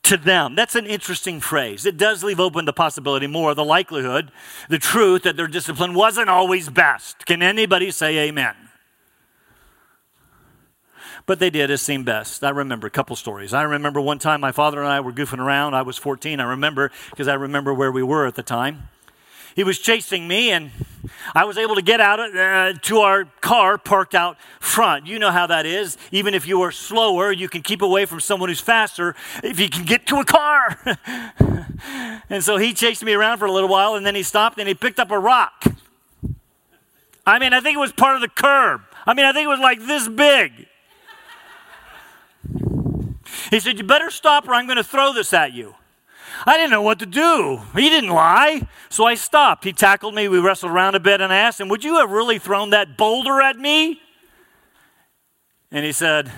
to 0.05 0.17
them. 0.19 0.55
That's 0.55 0.75
an 0.75 0.87
interesting 0.87 1.41
phrase. 1.41 1.87
It 1.87 1.97
does 1.97 2.23
leave 2.23 2.39
open 2.39 2.67
the 2.67 2.73
possibility 2.73 3.27
more, 3.27 3.55
the 3.55 3.65
likelihood, 3.65 4.31
the 4.69 4.79
truth 4.79 5.23
that 5.23 5.37
their 5.37 5.49
discipline 5.49 5.95
wasn't 5.95 6.29
always 6.29 6.69
best. 6.69 7.25
Can 7.27 7.43
anybody 7.43 7.91
say 7.91 8.29
amen? 8.29 8.55
But 11.27 11.39
they 11.39 11.49
did 11.49 11.71
as 11.71 11.81
seemed 11.81 12.05
best. 12.05 12.45
I 12.45 12.51
remember 12.51 12.87
a 12.87 12.91
couple 12.91 13.17
stories. 13.17 13.55
I 13.55 13.63
remember 13.63 14.01
one 14.01 14.19
time 14.19 14.41
my 14.41 14.53
father 14.53 14.81
and 14.81 14.89
I 14.89 15.01
were 15.01 15.13
goofing 15.13 15.39
around. 15.39 15.75
I 15.75 15.83
was 15.83 15.97
14. 15.97 16.39
I 16.39 16.45
remember 16.45 16.91
because 17.11 17.29
I 17.29 17.35
remember 17.35 17.73
where 17.73 17.91
we 17.91 18.03
were 18.03 18.27
at 18.27 18.35
the 18.35 18.43
time. 18.43 18.89
He 19.55 19.63
was 19.63 19.79
chasing 19.79 20.27
me, 20.27 20.51
and 20.51 20.73
I 21.33 21.45
was 21.45 21.57
able 21.57 21.77
to 21.77 21.83
get 21.83 22.01
out 22.01 22.19
uh, 22.19 22.73
to 22.73 22.99
our 22.99 23.27
car 23.41 23.79
parked 23.79 24.15
out 24.15 24.37
front. 24.59 25.07
You 25.07 25.21
know 25.21 25.31
how 25.31 25.47
that 25.47 25.65
is. 25.65 25.97
Even 26.11 26.35
if 26.35 26.47
you 26.49 26.61
are 26.63 26.73
slower, 26.73 27.31
you 27.31 27.49
can 27.49 27.63
keep 27.63 27.81
away 27.81 28.05
from 28.05 28.19
someone 28.19 28.49
who's 28.49 28.61
faster 28.61 29.15
if 29.45 29.61
you 29.61 29.69
can 29.69 29.85
get 29.85 30.07
to 30.09 30.17
a 30.17 30.25
car. 30.25 30.77
and 32.29 32.43
so 32.43 32.57
he 32.57 32.75
chased 32.75 33.05
me 33.05 33.13
around 33.13 33.39
for 33.39 33.45
a 33.45 33.53
little 33.53 33.69
while, 33.69 33.95
and 33.95 34.05
then 34.05 34.17
he 34.17 34.25
stopped 34.25 34.59
and 34.59 34.67
he 34.67 34.75
picked 34.75 34.99
up 34.99 35.13
a 35.13 35.19
rock. 35.19 35.65
I 37.25 37.39
mean, 37.39 37.55
I 37.55 37.61
think 37.61 37.77
it 37.77 37.81
was 37.81 37.93
part 37.93 38.17
of 38.17 38.23
the 38.23 38.29
curb. 38.29 38.83
I 39.07 39.15
mean, 39.15 39.25
I 39.25 39.33
think 39.33 39.45
it 39.45 39.49
was 39.49 39.61
like 39.61 39.79
this 39.87 40.09
big. 40.09 40.67
He 43.51 43.61
said, 43.61 43.79
You 43.79 43.85
better 43.85 44.11
stop 44.11 44.49
or 44.49 44.55
I'm 44.55 44.67
going 44.67 44.77
to 44.77 44.85
throw 44.85 45.13
this 45.13 45.33
at 45.33 45.53
you. 45.53 45.75
I 46.47 46.57
didn't 46.57 46.71
know 46.71 46.83
what 46.83 46.99
to 46.99 47.07
do. 47.07 47.63
He 47.75 47.89
didn't 47.89 48.11
lie. 48.11 48.67
So 48.89 49.05
I 49.05 49.15
stopped. 49.15 49.65
He 49.65 49.73
tackled 49.73 50.15
me. 50.15 50.29
We 50.29 50.39
wrestled 50.39 50.73
around 50.73 50.95
a 50.95 51.01
bit 51.01 51.21
and 51.21 51.33
I 51.33 51.37
asked 51.37 51.61
him, 51.61 51.69
Would 51.69 51.85
you 51.85 51.97
have 51.97 52.11
really 52.11 52.39
thrown 52.39 52.71
that 52.71 52.97
boulder 52.97 53.41
at 53.41 53.57
me? 53.57 54.01
And 55.71 55.85
he 55.85 55.93
said, 55.93 56.31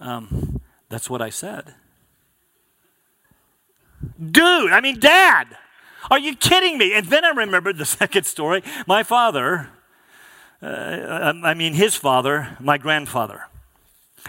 um, 0.00 0.60
That's 0.88 1.08
what 1.08 1.22
I 1.22 1.30
said. 1.30 1.74
Dude, 4.30 4.72
I 4.72 4.80
mean, 4.80 5.00
dad, 5.00 5.56
are 6.10 6.18
you 6.18 6.36
kidding 6.36 6.78
me? 6.78 6.94
And 6.94 7.06
then 7.06 7.24
I 7.24 7.30
remembered 7.30 7.78
the 7.78 7.84
second 7.84 8.24
story. 8.24 8.62
My 8.86 9.02
father, 9.02 9.70
uh, 10.62 11.32
I 11.42 11.54
mean, 11.54 11.74
his 11.74 11.94
father, 11.94 12.56
my 12.60 12.78
grandfather. 12.78 13.46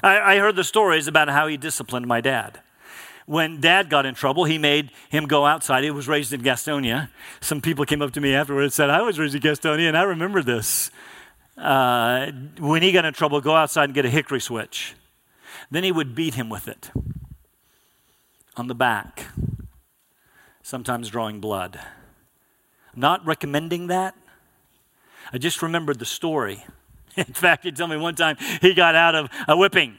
I, 0.03 0.35
I 0.35 0.37
heard 0.37 0.55
the 0.55 0.63
stories 0.63 1.07
about 1.07 1.29
how 1.29 1.47
he 1.47 1.57
disciplined 1.57 2.07
my 2.07 2.21
dad 2.21 2.61
when 3.25 3.59
dad 3.59 3.89
got 3.89 4.05
in 4.05 4.13
trouble, 4.13 4.45
he 4.45 4.57
made 4.57 4.91
him 5.09 5.25
go 5.25 5.45
outside. 5.45 5.83
He 5.83 5.91
was 5.91 6.07
raised 6.07 6.31
in 6.31 6.41
Gastonia. 6.41 7.09
Some 7.41 7.61
people 7.61 7.85
came 7.85 8.01
up 8.01 8.11
to 8.13 8.21
me 8.21 8.33
afterwards 8.35 8.65
and 8.65 8.73
said, 8.73 8.89
I 8.89 9.01
was 9.01 9.17
raised 9.17 9.35
in 9.35 9.41
Gastonia, 9.41 9.87
and 9.87 9.97
I 9.97 10.03
remember 10.03 10.43
this. 10.43 10.91
Uh, 11.57 12.31
when 12.59 12.83
he 12.83 12.91
got 12.91 13.05
in 13.05 13.13
trouble, 13.13 13.41
go 13.41 13.55
outside 13.55 13.85
and 13.85 13.93
get 13.93 14.05
a 14.05 14.09
hickory 14.09 14.41
switch. 14.41 14.93
Then 15.71 15.83
he 15.83 15.91
would 15.91 16.13
beat 16.13 16.35
him 16.35 16.49
with 16.49 16.67
it 16.67 16.91
on 18.55 18.67
the 18.67 18.75
back. 18.75 19.25
sometimes 20.61 21.09
drawing 21.09 21.39
blood. 21.39 21.79
Not 22.95 23.23
recommending 23.23 23.87
that. 23.87 24.15
I 25.31 25.37
just 25.37 25.61
remembered 25.61 25.99
the 25.99 26.05
story. 26.05 26.63
In 27.17 27.25
fact, 27.25 27.63
he 27.63 27.71
told 27.71 27.89
me 27.89 27.97
one 27.97 28.15
time 28.15 28.37
he 28.61 28.73
got 28.73 28.95
out 28.95 29.15
of 29.15 29.29
a 29.47 29.55
whipping. 29.57 29.97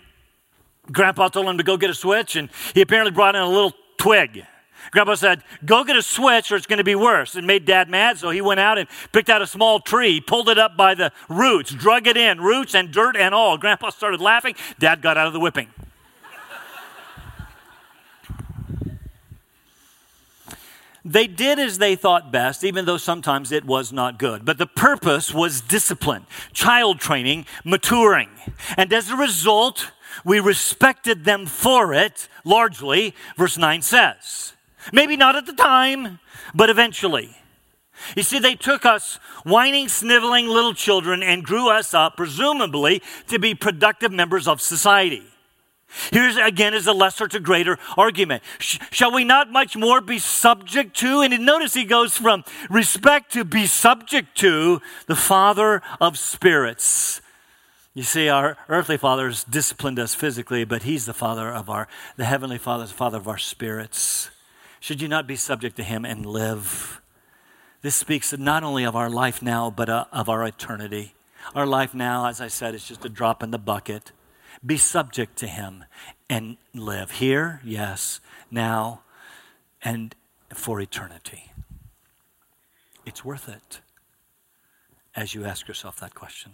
Grandpa 0.93 1.29
told 1.29 1.47
him 1.47 1.59
to 1.59 1.65
go 1.65 1.77
get 1.77 1.91
a 1.91 1.95
switch, 1.95 2.37
and 2.37 2.49
he 2.75 2.81
apparently 2.81 3.11
brought 3.11 3.35
in 3.35 3.43
a 3.43 3.49
little 3.49 3.73
twig. 3.97 4.45
Grandpa 4.93 5.15
said, 5.15 5.43
Go 5.65 5.83
get 5.85 5.97
a 5.97 6.03
switch 6.03 6.53
or 6.53 6.57
it's 6.57 6.67
going 6.67 6.79
to 6.79 6.85
be 6.85 6.95
worse. 6.95 7.35
It 7.35 7.45
made 7.45 7.65
dad 7.65 7.89
mad, 7.89 8.19
so 8.19 8.31
he 8.31 8.41
went 8.41 8.61
out 8.61 8.79
and 8.79 8.89
picked 9.13 9.29
out 9.29 9.43
a 9.43 9.47
small 9.47 9.81
tree, 9.81 10.21
pulled 10.21 10.49
it 10.49 10.59
up 10.59 10.77
by 10.77 10.95
the 10.95 11.13
roots, 11.29 11.73
drug 11.73 12.07
it 12.07 12.17
in, 12.17 12.41
roots 12.41 12.75
and 12.75 12.93
dirt 12.93 13.17
and 13.17 13.35
all. 13.35 13.59
Grandpa 13.59 13.91
started 13.91 14.21
laughing. 14.21 14.55
Dad 14.79 15.03
got 15.03 15.17
out 15.17 15.27
of 15.27 15.33
the 15.33 15.41
whipping. 15.41 15.69
They 21.09 21.29
did 21.29 21.61
as 21.61 21.79
they 21.79 21.95
thought 21.95 22.33
best, 22.33 22.65
even 22.65 22.85
though 22.85 22.97
sometimes 22.97 23.53
it 23.53 23.65
was 23.65 23.93
not 23.93 24.19
good. 24.19 24.45
But 24.45 24.59
the 24.59 24.67
purpose 24.67 25.33
was 25.33 25.61
discipline, 25.61 26.27
child 26.53 26.99
training, 26.99 27.47
maturing. 27.65 28.29
And 28.77 28.93
as 28.93 29.09
a 29.09 29.17
result, 29.17 29.93
we 30.25 30.41
respected 30.41 31.25
them 31.25 31.47
for 31.47 31.95
it, 31.95 32.29
largely, 32.45 33.15
verse 33.37 33.57
9 33.57 33.83
says. 33.83 34.55
Maybe 34.93 35.17
not 35.17 35.37
at 35.37 35.47
the 35.47 35.53
time, 35.53 36.19
but 36.55 36.71
eventually. 36.71 37.37
You 38.17 38.25
see, 38.25 38.41
they 38.41 38.57
took 38.57 38.85
us 38.85 39.21
whining, 39.45 39.89
sniveling 39.89 40.49
little 40.49 40.75
children 40.75 41.23
and 41.23 41.45
grew 41.45 41.71
us 41.71 41.95
up, 41.95 42.17
presumably, 42.17 43.01
to 43.29 43.39
be 43.39 43.55
productive 43.55 44.11
members 44.11 44.49
of 44.49 44.61
society. 44.61 45.23
Here's 46.13 46.37
again 46.37 46.75
is 46.75 46.87
a 46.87 46.93
lesser 46.93 47.29
to 47.29 47.41
greater 47.41 47.79
argument. 47.97 48.43
Sh- 48.59 48.79
shall 48.91 49.13
we 49.13 49.25
not 49.25 49.51
much 49.51 49.77
more 49.77 50.01
be 50.01 50.19
subject 50.19 50.97
to? 50.99 51.21
And 51.21 51.47
notice 51.47 51.75
he 51.75 51.85
goes 51.85 52.17
from 52.17 52.45
respect 52.69 53.33
to 53.33 53.45
be 53.45 53.67
subject 53.67 54.37
to 54.39 54.81
the 55.07 55.17
Father 55.17 55.83
of 56.01 56.19
spirits. 56.19 57.21
You 57.95 58.03
see, 58.03 58.29
our 58.29 58.59
earthly 58.69 58.99
fathers 58.99 59.43
disciplined 59.45 59.99
us 59.99 60.15
physically, 60.15 60.65
but 60.65 60.83
he's 60.83 61.07
the 61.07 61.15
Father 61.15 61.51
of 61.51 61.71
our, 61.71 61.89
the 62.17 62.27
Heavenly 62.27 62.59
Father 62.59 62.85
is 62.85 62.91
the 62.91 62.97
Father 62.97 63.17
of 63.17 63.27
our 63.27 63.39
spirits. 63.39 64.31
Should 64.81 65.01
you 65.01 65.09
not 65.09 65.27
be 65.27 65.35
subject 65.35 65.77
to 65.77 65.83
him 65.83 66.05
and 66.05 66.27
live? 66.27 67.01
This 67.81 67.95
speaks 67.95 68.37
not 68.37 68.63
only 68.63 68.85
of 68.85 68.95
our 68.95 69.09
life 69.09 69.41
now, 69.41 69.71
but 69.71 69.89
uh, 69.89 70.05
of 70.13 70.29
our 70.29 70.45
eternity. 70.45 71.15
Our 71.55 71.67
life 71.67 71.95
now, 71.95 72.27
as 72.27 72.41
I 72.41 72.49
said, 72.49 72.75
is 72.75 72.87
just 72.87 73.05
a 73.05 73.09
drop 73.09 73.43
in 73.43 73.51
the 73.51 73.59
bucket. 73.59 74.13
Be 74.65 74.77
subject 74.77 75.37
to 75.39 75.47
Him 75.47 75.85
and 76.29 76.57
live 76.75 77.13
here, 77.13 77.61
yes, 77.65 78.21
now, 78.51 79.03
and 79.83 80.15
for 80.55 80.81
eternity. 80.81 81.53
It's 83.05 83.25
worth 83.25 83.49
it 83.49 83.81
as 85.15 85.35
you 85.35 85.45
ask 85.45 85.69
yourself 85.69 85.99
that 86.01 86.15
question. 86.15 86.53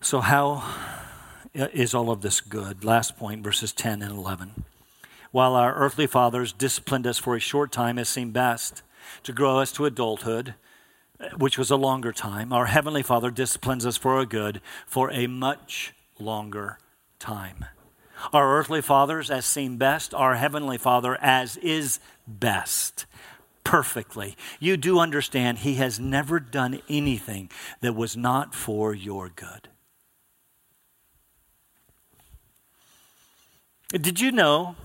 So, 0.00 0.20
how 0.20 0.62
is 1.54 1.92
all 1.92 2.10
of 2.10 2.20
this 2.20 2.40
good? 2.40 2.84
Last 2.84 3.16
point, 3.16 3.42
verses 3.42 3.72
10 3.72 4.00
and 4.00 4.12
11. 4.12 4.64
While 5.32 5.54
our 5.54 5.74
earthly 5.74 6.06
fathers 6.06 6.52
disciplined 6.52 7.06
us 7.06 7.18
for 7.18 7.34
a 7.34 7.40
short 7.40 7.72
time 7.72 7.98
as 7.98 8.08
seemed 8.08 8.32
best 8.32 8.82
to 9.24 9.32
grow 9.32 9.58
us 9.58 9.72
to 9.72 9.86
adulthood, 9.86 10.54
which 11.36 11.58
was 11.58 11.70
a 11.70 11.76
longer 11.76 12.12
time. 12.12 12.52
Our 12.52 12.66
Heavenly 12.66 13.02
Father 13.02 13.30
disciplines 13.30 13.84
us 13.84 13.96
for 13.96 14.20
a 14.20 14.26
good 14.26 14.60
for 14.86 15.10
a 15.10 15.26
much 15.26 15.94
longer 16.18 16.78
time. 17.18 17.64
Our 18.32 18.58
earthly 18.58 18.82
fathers, 18.82 19.30
as 19.30 19.46
seem 19.46 19.76
best, 19.76 20.12
our 20.12 20.34
Heavenly 20.34 20.78
Father, 20.78 21.16
as 21.20 21.56
is 21.58 22.00
best, 22.26 23.06
perfectly. 23.62 24.36
You 24.58 24.76
do 24.76 24.98
understand 24.98 25.58
He 25.58 25.74
has 25.74 26.00
never 26.00 26.40
done 26.40 26.80
anything 26.88 27.50
that 27.80 27.94
was 27.94 28.16
not 28.16 28.54
for 28.54 28.92
your 28.94 29.28
good. 29.28 29.68
Did 33.92 34.20
you 34.20 34.32
know 34.32 34.76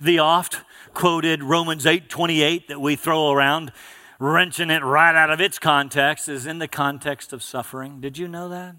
the 0.00 0.18
oft 0.18 0.60
quoted 0.92 1.42
Romans 1.42 1.84
8 1.84 2.08
28 2.08 2.68
that 2.68 2.80
we 2.80 2.94
throw 2.94 3.32
around 3.32 3.72
wrenching 4.18 4.70
it 4.70 4.82
right 4.82 5.14
out 5.14 5.30
of 5.30 5.40
its 5.40 5.58
context 5.58 6.28
is 6.28 6.46
in 6.46 6.58
the 6.58 6.68
context 6.68 7.32
of 7.32 7.42
suffering. 7.42 8.00
Did 8.00 8.18
you 8.18 8.28
know 8.28 8.48
that? 8.48 8.76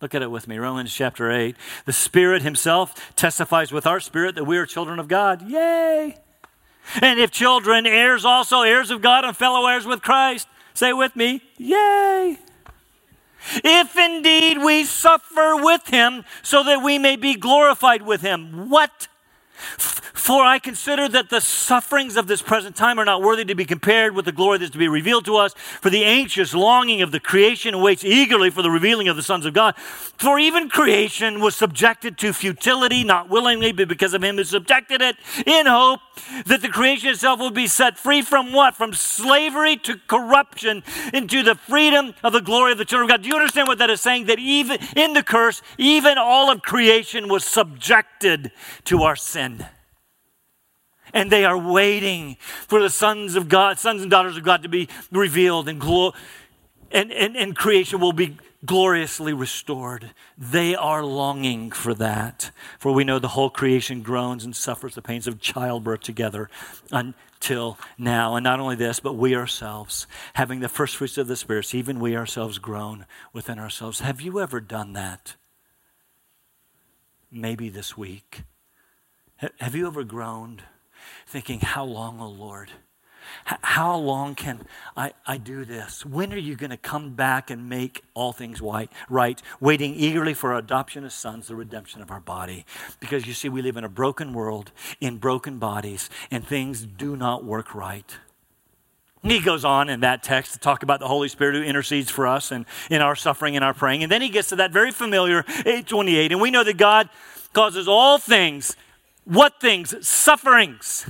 Look 0.00 0.14
at 0.16 0.22
it 0.22 0.30
with 0.30 0.48
me. 0.48 0.58
Romans 0.58 0.92
chapter 0.92 1.30
8. 1.30 1.56
The 1.84 1.92
Spirit 1.92 2.42
Himself 2.42 3.14
testifies 3.14 3.70
with 3.70 3.86
our 3.86 4.00
spirit 4.00 4.34
that 4.34 4.44
we 4.44 4.58
are 4.58 4.66
children 4.66 4.98
of 4.98 5.06
God. 5.06 5.48
Yay! 5.48 6.16
And 7.00 7.20
if 7.20 7.30
children, 7.30 7.86
heirs 7.86 8.24
also, 8.24 8.62
heirs 8.62 8.90
of 8.90 9.00
God 9.00 9.24
and 9.24 9.36
fellow 9.36 9.66
heirs 9.66 9.86
with 9.86 10.02
Christ. 10.02 10.48
Say 10.74 10.92
with 10.92 11.14
me, 11.14 11.42
yay! 11.56 12.36
If 13.64 13.96
indeed 13.96 14.58
we 14.58 14.84
suffer 14.84 15.56
with 15.56 15.86
Him 15.88 16.24
so 16.42 16.64
that 16.64 16.82
we 16.82 16.98
may 16.98 17.14
be 17.14 17.34
glorified 17.34 18.02
with 18.02 18.22
Him. 18.22 18.70
What? 18.70 19.08
For 20.22 20.44
I 20.44 20.60
consider 20.60 21.08
that 21.08 21.30
the 21.30 21.40
sufferings 21.40 22.16
of 22.16 22.28
this 22.28 22.42
present 22.42 22.76
time 22.76 23.00
are 23.00 23.04
not 23.04 23.22
worthy 23.22 23.44
to 23.44 23.56
be 23.56 23.64
compared 23.64 24.14
with 24.14 24.24
the 24.24 24.30
glory 24.30 24.58
that 24.58 24.66
is 24.66 24.70
to 24.70 24.78
be 24.78 24.86
revealed 24.86 25.24
to 25.24 25.34
us. 25.34 25.52
For 25.80 25.90
the 25.90 26.04
anxious 26.04 26.54
longing 26.54 27.02
of 27.02 27.10
the 27.10 27.18
creation 27.18 27.80
waits 27.80 28.04
eagerly 28.04 28.48
for 28.48 28.62
the 28.62 28.70
revealing 28.70 29.08
of 29.08 29.16
the 29.16 29.24
sons 29.24 29.44
of 29.46 29.52
God. 29.52 29.74
For 29.76 30.38
even 30.38 30.68
creation 30.68 31.40
was 31.40 31.56
subjected 31.56 32.18
to 32.18 32.32
futility, 32.32 33.02
not 33.02 33.30
willingly, 33.30 33.72
but 33.72 33.88
because 33.88 34.14
of 34.14 34.22
him 34.22 34.36
who 34.36 34.44
subjected 34.44 35.02
it, 35.02 35.16
in 35.44 35.66
hope 35.66 35.98
that 36.46 36.62
the 36.62 36.68
creation 36.68 37.08
itself 37.08 37.40
will 37.40 37.50
be 37.50 37.66
set 37.66 37.98
free 37.98 38.22
from 38.22 38.52
what? 38.52 38.76
From 38.76 38.94
slavery 38.94 39.76
to 39.78 39.98
corruption 40.06 40.84
into 41.12 41.42
the 41.42 41.56
freedom 41.56 42.14
of 42.22 42.32
the 42.32 42.40
glory 42.40 42.70
of 42.70 42.78
the 42.78 42.84
children 42.84 43.10
of 43.10 43.14
God. 43.14 43.22
Do 43.24 43.28
you 43.28 43.34
understand 43.34 43.66
what 43.66 43.78
that 43.78 43.90
is 43.90 44.00
saying? 44.00 44.26
That 44.26 44.38
even 44.38 44.78
in 44.94 45.14
the 45.14 45.24
curse, 45.24 45.62
even 45.78 46.16
all 46.16 46.48
of 46.48 46.62
creation 46.62 47.26
was 47.28 47.44
subjected 47.44 48.52
to 48.84 49.02
our 49.02 49.16
sin 49.16 49.66
and 51.12 51.30
they 51.30 51.44
are 51.44 51.58
waiting 51.58 52.36
for 52.40 52.80
the 52.80 52.90
sons 52.90 53.34
of 53.34 53.48
God, 53.48 53.78
sons 53.78 54.02
and 54.02 54.10
daughters 54.10 54.36
of 54.36 54.44
God 54.44 54.62
to 54.62 54.68
be 54.68 54.88
revealed 55.10 55.68
and, 55.68 55.80
glo- 55.80 56.14
and, 56.90 57.12
and, 57.12 57.36
and 57.36 57.56
creation 57.56 58.00
will 58.00 58.12
be 58.12 58.36
gloriously 58.64 59.32
restored. 59.32 60.10
They 60.38 60.74
are 60.74 61.04
longing 61.04 61.72
for 61.72 61.94
that. 61.94 62.50
For 62.78 62.92
we 62.92 63.04
know 63.04 63.18
the 63.18 63.28
whole 63.28 63.50
creation 63.50 64.02
groans 64.02 64.44
and 64.44 64.54
suffers 64.54 64.94
the 64.94 65.02
pains 65.02 65.26
of 65.26 65.40
childbirth 65.40 66.00
together 66.00 66.48
until 66.90 67.78
now. 67.98 68.36
And 68.36 68.44
not 68.44 68.60
only 68.60 68.76
this, 68.76 69.00
but 69.00 69.14
we 69.14 69.34
ourselves, 69.34 70.06
having 70.34 70.60
the 70.60 70.68
first 70.68 70.96
fruits 70.96 71.18
of 71.18 71.26
the 71.26 71.36
Spirit, 71.36 71.74
even 71.74 71.98
we 71.98 72.16
ourselves 72.16 72.58
groan 72.58 73.06
within 73.32 73.58
ourselves. 73.58 74.00
Have 74.00 74.20
you 74.20 74.40
ever 74.40 74.60
done 74.60 74.92
that? 74.92 75.34
Maybe 77.30 77.68
this 77.68 77.96
week. 77.96 78.42
Have 79.58 79.74
you 79.74 79.88
ever 79.88 80.04
groaned? 80.04 80.62
Thinking, 81.26 81.60
How 81.60 81.84
long, 81.84 82.20
O 82.20 82.24
oh 82.24 82.28
Lord? 82.28 82.70
How 83.44 83.96
long 83.96 84.34
can 84.34 84.66
I, 84.96 85.12
I 85.26 85.36
do 85.36 85.64
this? 85.64 86.04
When 86.04 86.32
are 86.32 86.38
you 86.38 86.56
going 86.56 86.70
to 86.70 86.76
come 86.76 87.14
back 87.14 87.50
and 87.50 87.68
make 87.68 88.02
all 88.14 88.32
things 88.32 88.60
white, 88.60 88.90
right? 89.08 89.40
Waiting 89.60 89.94
eagerly 89.94 90.34
for 90.34 90.52
our 90.52 90.58
adoption 90.58 91.04
as 91.04 91.14
sons, 91.14 91.48
the 91.48 91.56
redemption 91.56 92.02
of 92.02 92.10
our 92.10 92.20
body. 92.20 92.64
Because 93.00 93.26
you 93.26 93.32
see, 93.32 93.48
we 93.48 93.62
live 93.62 93.76
in 93.76 93.84
a 93.84 93.88
broken 93.88 94.32
world, 94.32 94.72
in 95.00 95.18
broken 95.18 95.58
bodies, 95.58 96.10
and 96.30 96.46
things 96.46 96.84
do 96.84 97.16
not 97.16 97.44
work 97.44 97.74
right. 97.74 98.16
He 99.22 99.38
goes 99.38 99.64
on 99.64 99.88
in 99.88 100.00
that 100.00 100.24
text 100.24 100.54
to 100.54 100.58
talk 100.58 100.82
about 100.82 100.98
the 100.98 101.06
Holy 101.06 101.28
Spirit 101.28 101.54
who 101.54 101.62
intercedes 101.62 102.10
for 102.10 102.26
us 102.26 102.50
and 102.50 102.66
in 102.90 103.00
our 103.00 103.14
suffering 103.14 103.54
and 103.54 103.64
our 103.64 103.72
praying. 103.72 104.02
And 104.02 104.10
then 104.10 104.20
he 104.20 104.28
gets 104.28 104.48
to 104.48 104.56
that 104.56 104.72
very 104.72 104.90
familiar 104.90 105.44
828. 105.48 106.32
And 106.32 106.40
we 106.40 106.50
know 106.50 106.64
that 106.64 106.76
God 106.76 107.08
causes 107.52 107.86
all 107.86 108.18
things 108.18 108.74
what 109.24 109.60
things? 109.60 110.06
Sufferings. 110.06 111.06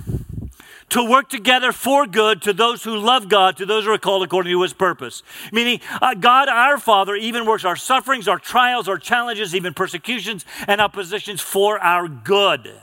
To 0.90 1.02
work 1.02 1.30
together 1.30 1.72
for 1.72 2.06
good 2.06 2.42
to 2.42 2.52
those 2.52 2.84
who 2.84 2.98
love 2.98 3.30
God, 3.30 3.56
to 3.56 3.64
those 3.64 3.84
who 3.84 3.92
are 3.92 3.98
called 3.98 4.22
according 4.22 4.52
to 4.52 4.60
his 4.60 4.74
purpose. 4.74 5.22
Meaning, 5.50 5.80
uh, 6.02 6.12
God 6.12 6.50
our 6.50 6.76
Father 6.76 7.14
even 7.14 7.46
works 7.46 7.64
our 7.64 7.76
sufferings, 7.76 8.28
our 8.28 8.38
trials, 8.38 8.88
our 8.88 8.98
challenges, 8.98 9.54
even 9.54 9.72
persecutions 9.72 10.44
and 10.68 10.82
oppositions 10.82 11.40
for 11.40 11.78
our 11.78 12.08
good, 12.08 12.78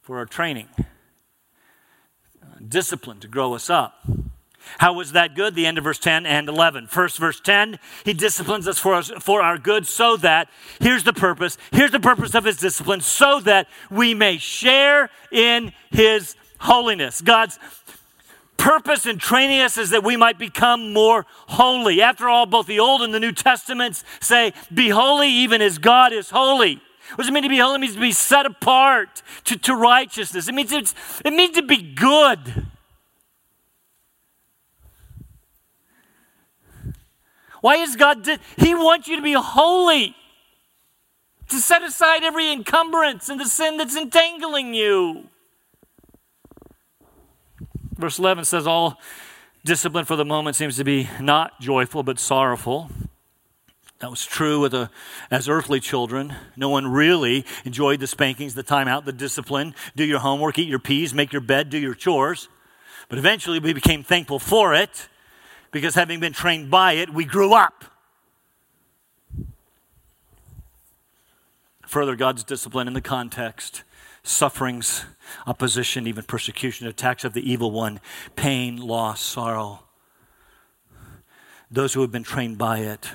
for 0.00 0.16
our 0.16 0.24
training, 0.24 0.68
discipline 2.66 3.20
to 3.20 3.28
grow 3.28 3.52
us 3.52 3.68
up. 3.68 4.02
How 4.78 4.92
was 4.92 5.12
that 5.12 5.34
good? 5.34 5.54
The 5.54 5.66
end 5.66 5.78
of 5.78 5.84
verse 5.84 5.98
10 5.98 6.26
and 6.26 6.48
11. 6.48 6.86
First, 6.88 7.18
verse 7.18 7.40
10, 7.40 7.78
he 8.04 8.12
disciplines 8.12 8.66
us 8.68 8.78
for, 8.78 8.94
us 8.94 9.10
for 9.20 9.42
our 9.42 9.58
good 9.58 9.86
so 9.86 10.16
that, 10.18 10.48
here's 10.80 11.04
the 11.04 11.12
purpose, 11.12 11.56
here's 11.72 11.90
the 11.90 12.00
purpose 12.00 12.34
of 12.34 12.44
his 12.44 12.56
discipline, 12.56 13.00
so 13.00 13.40
that 13.40 13.68
we 13.90 14.14
may 14.14 14.38
share 14.38 15.10
in 15.30 15.72
his 15.90 16.36
holiness. 16.58 17.20
God's 17.20 17.58
purpose 18.56 19.06
in 19.06 19.18
training 19.18 19.60
us 19.60 19.76
is 19.76 19.90
that 19.90 20.02
we 20.02 20.16
might 20.16 20.38
become 20.38 20.92
more 20.92 21.26
holy. 21.48 22.00
After 22.00 22.28
all, 22.28 22.46
both 22.46 22.66
the 22.66 22.80
Old 22.80 23.02
and 23.02 23.12
the 23.12 23.20
New 23.20 23.32
Testaments 23.32 24.04
say, 24.20 24.52
Be 24.72 24.88
holy 24.88 25.28
even 25.28 25.60
as 25.60 25.78
God 25.78 26.12
is 26.12 26.30
holy. 26.30 26.80
What 27.10 27.18
does 27.18 27.28
it 27.28 27.32
mean 27.32 27.42
to 27.42 27.48
be 27.48 27.58
holy? 27.58 27.76
It 27.76 27.80
means 27.80 27.94
to 27.94 28.00
be 28.00 28.12
set 28.12 28.46
apart 28.46 29.22
to, 29.44 29.58
to 29.58 29.74
righteousness. 29.74 30.48
It 30.48 30.54
means, 30.54 30.72
it's, 30.72 30.94
it 31.24 31.32
means 31.32 31.54
to 31.56 31.62
be 31.62 31.82
good. 31.82 32.66
Why 37.64 37.76
is 37.76 37.96
God? 37.96 38.28
he 38.58 38.74
wants 38.74 39.08
you 39.08 39.16
to 39.16 39.22
be 39.22 39.32
holy, 39.32 40.14
to 41.48 41.56
set 41.56 41.82
aside 41.82 42.22
every 42.22 42.52
encumbrance 42.52 43.30
and 43.30 43.40
the 43.40 43.46
sin 43.46 43.78
that's 43.78 43.96
entangling 43.96 44.74
you. 44.74 45.30
Verse 47.96 48.18
11 48.18 48.44
says, 48.44 48.66
All 48.66 49.00
discipline 49.64 50.04
for 50.04 50.14
the 50.14 50.26
moment 50.26 50.56
seems 50.56 50.76
to 50.76 50.84
be 50.84 51.08
not 51.18 51.58
joyful 51.58 52.02
but 52.02 52.18
sorrowful. 52.18 52.90
That 54.00 54.10
was 54.10 54.26
true 54.26 54.60
with 54.60 54.74
a, 54.74 54.90
as 55.30 55.48
earthly 55.48 55.80
children. 55.80 56.34
No 56.58 56.68
one 56.68 56.86
really 56.86 57.46
enjoyed 57.64 57.98
the 57.98 58.06
spankings, 58.06 58.52
the 58.52 58.62
time 58.62 58.88
out, 58.88 59.06
the 59.06 59.12
discipline. 59.12 59.74
Do 59.96 60.04
your 60.04 60.18
homework, 60.18 60.58
eat 60.58 60.68
your 60.68 60.80
peas, 60.80 61.14
make 61.14 61.32
your 61.32 61.40
bed, 61.40 61.70
do 61.70 61.78
your 61.78 61.94
chores. 61.94 62.50
But 63.08 63.18
eventually 63.18 63.58
we 63.58 63.72
became 63.72 64.04
thankful 64.04 64.38
for 64.38 64.74
it 64.74 65.08
because 65.74 65.96
having 65.96 66.20
been 66.20 66.32
trained 66.32 66.70
by 66.70 66.92
it, 66.92 67.12
we 67.12 67.24
grew 67.24 67.52
up. 67.52 67.84
Further, 71.88 72.14
God's 72.14 72.44
discipline 72.44 72.86
in 72.86 72.94
the 72.94 73.00
context 73.00 73.82
sufferings, 74.22 75.04
opposition, 75.48 76.06
even 76.06 76.22
persecution, 76.22 76.86
attacks 76.86 77.24
of 77.24 77.32
the 77.32 77.50
evil 77.50 77.72
one, 77.72 77.98
pain, 78.36 78.76
loss, 78.76 79.20
sorrow. 79.20 79.80
Those 81.72 81.92
who 81.92 82.02
have 82.02 82.12
been 82.12 82.22
trained 82.22 82.56
by 82.56 82.78
it, 82.78 83.10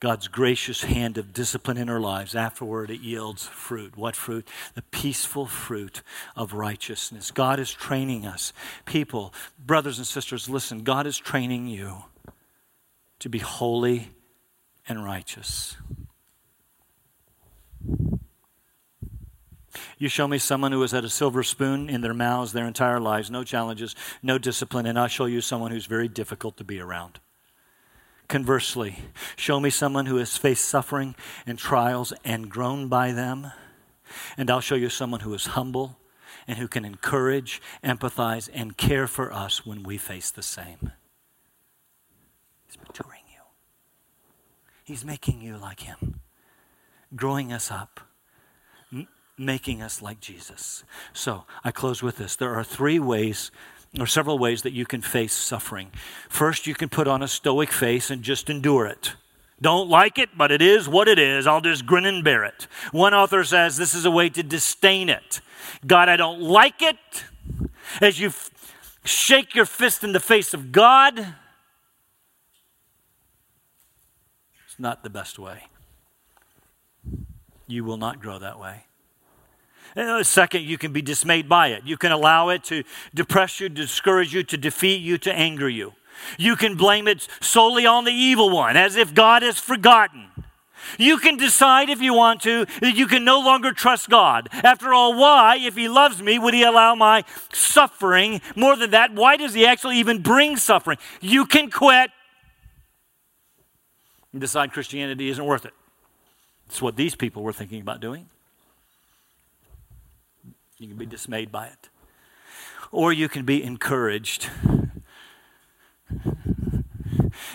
God's 0.00 0.28
gracious 0.28 0.84
hand 0.84 1.18
of 1.18 1.32
discipline 1.32 1.76
in 1.76 1.88
our 1.88 2.00
lives, 2.00 2.34
afterward 2.34 2.90
it 2.90 3.00
yields 3.00 3.46
fruit. 3.46 3.96
What 3.96 4.16
fruit? 4.16 4.48
The 4.74 4.82
peaceful 4.82 5.46
fruit 5.46 6.02
of 6.36 6.52
righteousness. 6.52 7.30
God 7.30 7.58
is 7.58 7.72
training 7.72 8.26
us. 8.26 8.52
People, 8.84 9.32
brothers 9.58 9.98
and 9.98 10.06
sisters, 10.06 10.48
listen, 10.48 10.82
God 10.82 11.06
is 11.06 11.18
training 11.18 11.66
you 11.66 12.04
to 13.20 13.28
be 13.28 13.38
holy 13.38 14.10
and 14.88 15.04
righteous. 15.04 15.76
You 19.98 20.08
show 20.08 20.26
me 20.26 20.38
someone 20.38 20.72
who 20.72 20.82
has 20.82 20.90
had 20.90 21.04
a 21.04 21.08
silver 21.08 21.44
spoon 21.44 21.88
in 21.88 22.00
their 22.00 22.12
mouths 22.12 22.52
their 22.52 22.66
entire 22.66 22.98
lives, 22.98 23.30
no 23.30 23.44
challenges, 23.44 23.94
no 24.22 24.36
discipline, 24.36 24.86
and 24.86 24.98
I'll 24.98 25.06
show 25.06 25.26
you 25.26 25.40
someone 25.40 25.70
who's 25.70 25.86
very 25.86 26.08
difficult 26.08 26.56
to 26.56 26.64
be 26.64 26.80
around. 26.80 27.20
Conversely, 28.32 28.96
show 29.36 29.60
me 29.60 29.68
someone 29.68 30.06
who 30.06 30.16
has 30.16 30.38
faced 30.38 30.64
suffering 30.64 31.14
and 31.46 31.58
trials 31.58 32.14
and 32.24 32.48
grown 32.48 32.88
by 32.88 33.12
them, 33.12 33.52
and 34.38 34.50
I'll 34.50 34.62
show 34.62 34.74
you 34.74 34.88
someone 34.88 35.20
who 35.20 35.34
is 35.34 35.48
humble 35.48 35.98
and 36.48 36.56
who 36.56 36.66
can 36.66 36.82
encourage, 36.82 37.60
empathize, 37.84 38.48
and 38.54 38.78
care 38.78 39.06
for 39.06 39.30
us 39.34 39.66
when 39.66 39.82
we 39.82 39.98
face 39.98 40.30
the 40.30 40.42
same. 40.42 40.92
He's 42.64 42.78
maturing 42.78 43.20
you, 43.30 43.42
He's 44.82 45.04
making 45.04 45.42
you 45.42 45.58
like 45.58 45.80
Him, 45.80 46.20
growing 47.14 47.52
us 47.52 47.70
up. 47.70 48.00
Making 49.38 49.82
us 49.82 50.02
like 50.02 50.20
Jesus. 50.20 50.84
So 51.14 51.44
I 51.64 51.70
close 51.70 52.02
with 52.02 52.18
this. 52.18 52.36
There 52.36 52.54
are 52.54 52.62
three 52.62 52.98
ways 52.98 53.50
there 53.92 54.04
are 54.04 54.06
several 54.06 54.38
ways 54.38 54.62
that 54.62 54.72
you 54.72 54.86
can 54.86 55.02
face 55.02 55.34
suffering. 55.34 55.90
First, 56.28 56.66
you 56.66 56.74
can 56.74 56.88
put 56.88 57.06
on 57.06 57.22
a 57.22 57.28
stoic 57.28 57.70
face 57.70 58.10
and 58.10 58.22
just 58.22 58.48
endure 58.48 58.86
it. 58.86 59.14
Don't 59.60 59.88
like 59.88 60.18
it, 60.18 60.30
but 60.36 60.50
it 60.50 60.62
is 60.62 60.88
what 60.88 61.08
it 61.08 61.18
is. 61.18 61.46
I'll 61.46 61.60
just 61.60 61.86
grin 61.86 62.06
and 62.06 62.24
bear 62.24 62.42
it. 62.44 62.66
One 62.90 63.14
author 63.14 63.44
says 63.44 63.76
this 63.76 63.94
is 63.94 64.04
a 64.04 64.10
way 64.10 64.28
to 64.30 64.42
disdain 64.42 65.08
it. 65.08 65.40
God, 65.86 66.08
I 66.08 66.16
don't 66.16 66.40
like 66.40 66.80
it. 66.82 66.96
As 68.00 68.18
you 68.18 68.28
f- 68.28 68.50
shake 69.04 69.54
your 69.54 69.66
fist 69.66 70.02
in 70.02 70.12
the 70.12 70.20
face 70.20 70.54
of 70.54 70.72
God, 70.72 71.18
it's 74.66 74.78
not 74.78 75.04
the 75.04 75.10
best 75.10 75.38
way. 75.38 75.64
You 77.66 77.84
will 77.84 77.98
not 77.98 78.20
grow 78.20 78.38
that 78.38 78.58
way. 78.58 78.86
Uh, 79.96 80.22
second, 80.22 80.62
you 80.62 80.78
can 80.78 80.92
be 80.92 81.02
dismayed 81.02 81.48
by 81.48 81.68
it. 81.68 81.84
You 81.84 81.96
can 81.96 82.12
allow 82.12 82.48
it 82.48 82.64
to 82.64 82.82
depress 83.14 83.60
you, 83.60 83.68
discourage 83.68 84.34
you, 84.34 84.42
to 84.44 84.56
defeat 84.56 85.02
you, 85.02 85.18
to 85.18 85.32
anger 85.32 85.68
you. 85.68 85.92
You 86.38 86.56
can 86.56 86.76
blame 86.76 87.08
it 87.08 87.26
solely 87.40 87.84
on 87.86 88.04
the 88.04 88.12
evil 88.12 88.50
one, 88.50 88.76
as 88.76 88.96
if 88.96 89.12
God 89.12 89.42
has 89.42 89.58
forgotten. 89.58 90.28
You 90.98 91.18
can 91.18 91.36
decide 91.36 91.90
if 91.90 92.00
you 92.00 92.14
want 92.14 92.40
to 92.42 92.66
that 92.80 92.96
you 92.96 93.06
can 93.06 93.24
no 93.24 93.40
longer 93.40 93.72
trust 93.72 94.08
God. 94.08 94.48
After 94.52 94.92
all, 94.92 95.14
why, 95.14 95.56
if 95.58 95.76
He 95.76 95.88
loves 95.88 96.22
me, 96.22 96.38
would 96.38 96.54
He 96.54 96.62
allow 96.62 96.94
my 96.94 97.24
suffering? 97.52 98.40
More 98.56 98.76
than 98.76 98.90
that, 98.90 99.14
why 99.14 99.36
does 99.36 99.54
He 99.54 99.66
actually 99.66 99.98
even 99.98 100.22
bring 100.22 100.56
suffering? 100.56 100.98
You 101.20 101.46
can 101.46 101.70
quit 101.70 102.10
and 104.32 104.40
decide 104.40 104.72
Christianity 104.72 105.28
isn't 105.28 105.44
worth 105.44 105.64
it. 105.64 105.74
It's 106.66 106.80
what 106.80 106.96
these 106.96 107.14
people 107.14 107.42
were 107.42 107.52
thinking 107.52 107.80
about 107.80 108.00
doing. 108.00 108.28
You 110.82 110.88
can 110.88 110.98
be 110.98 111.06
dismayed 111.06 111.52
by 111.52 111.66
it. 111.68 111.88
Or 112.90 113.12
you 113.12 113.28
can 113.28 113.44
be 113.44 113.62
encouraged 113.62 114.48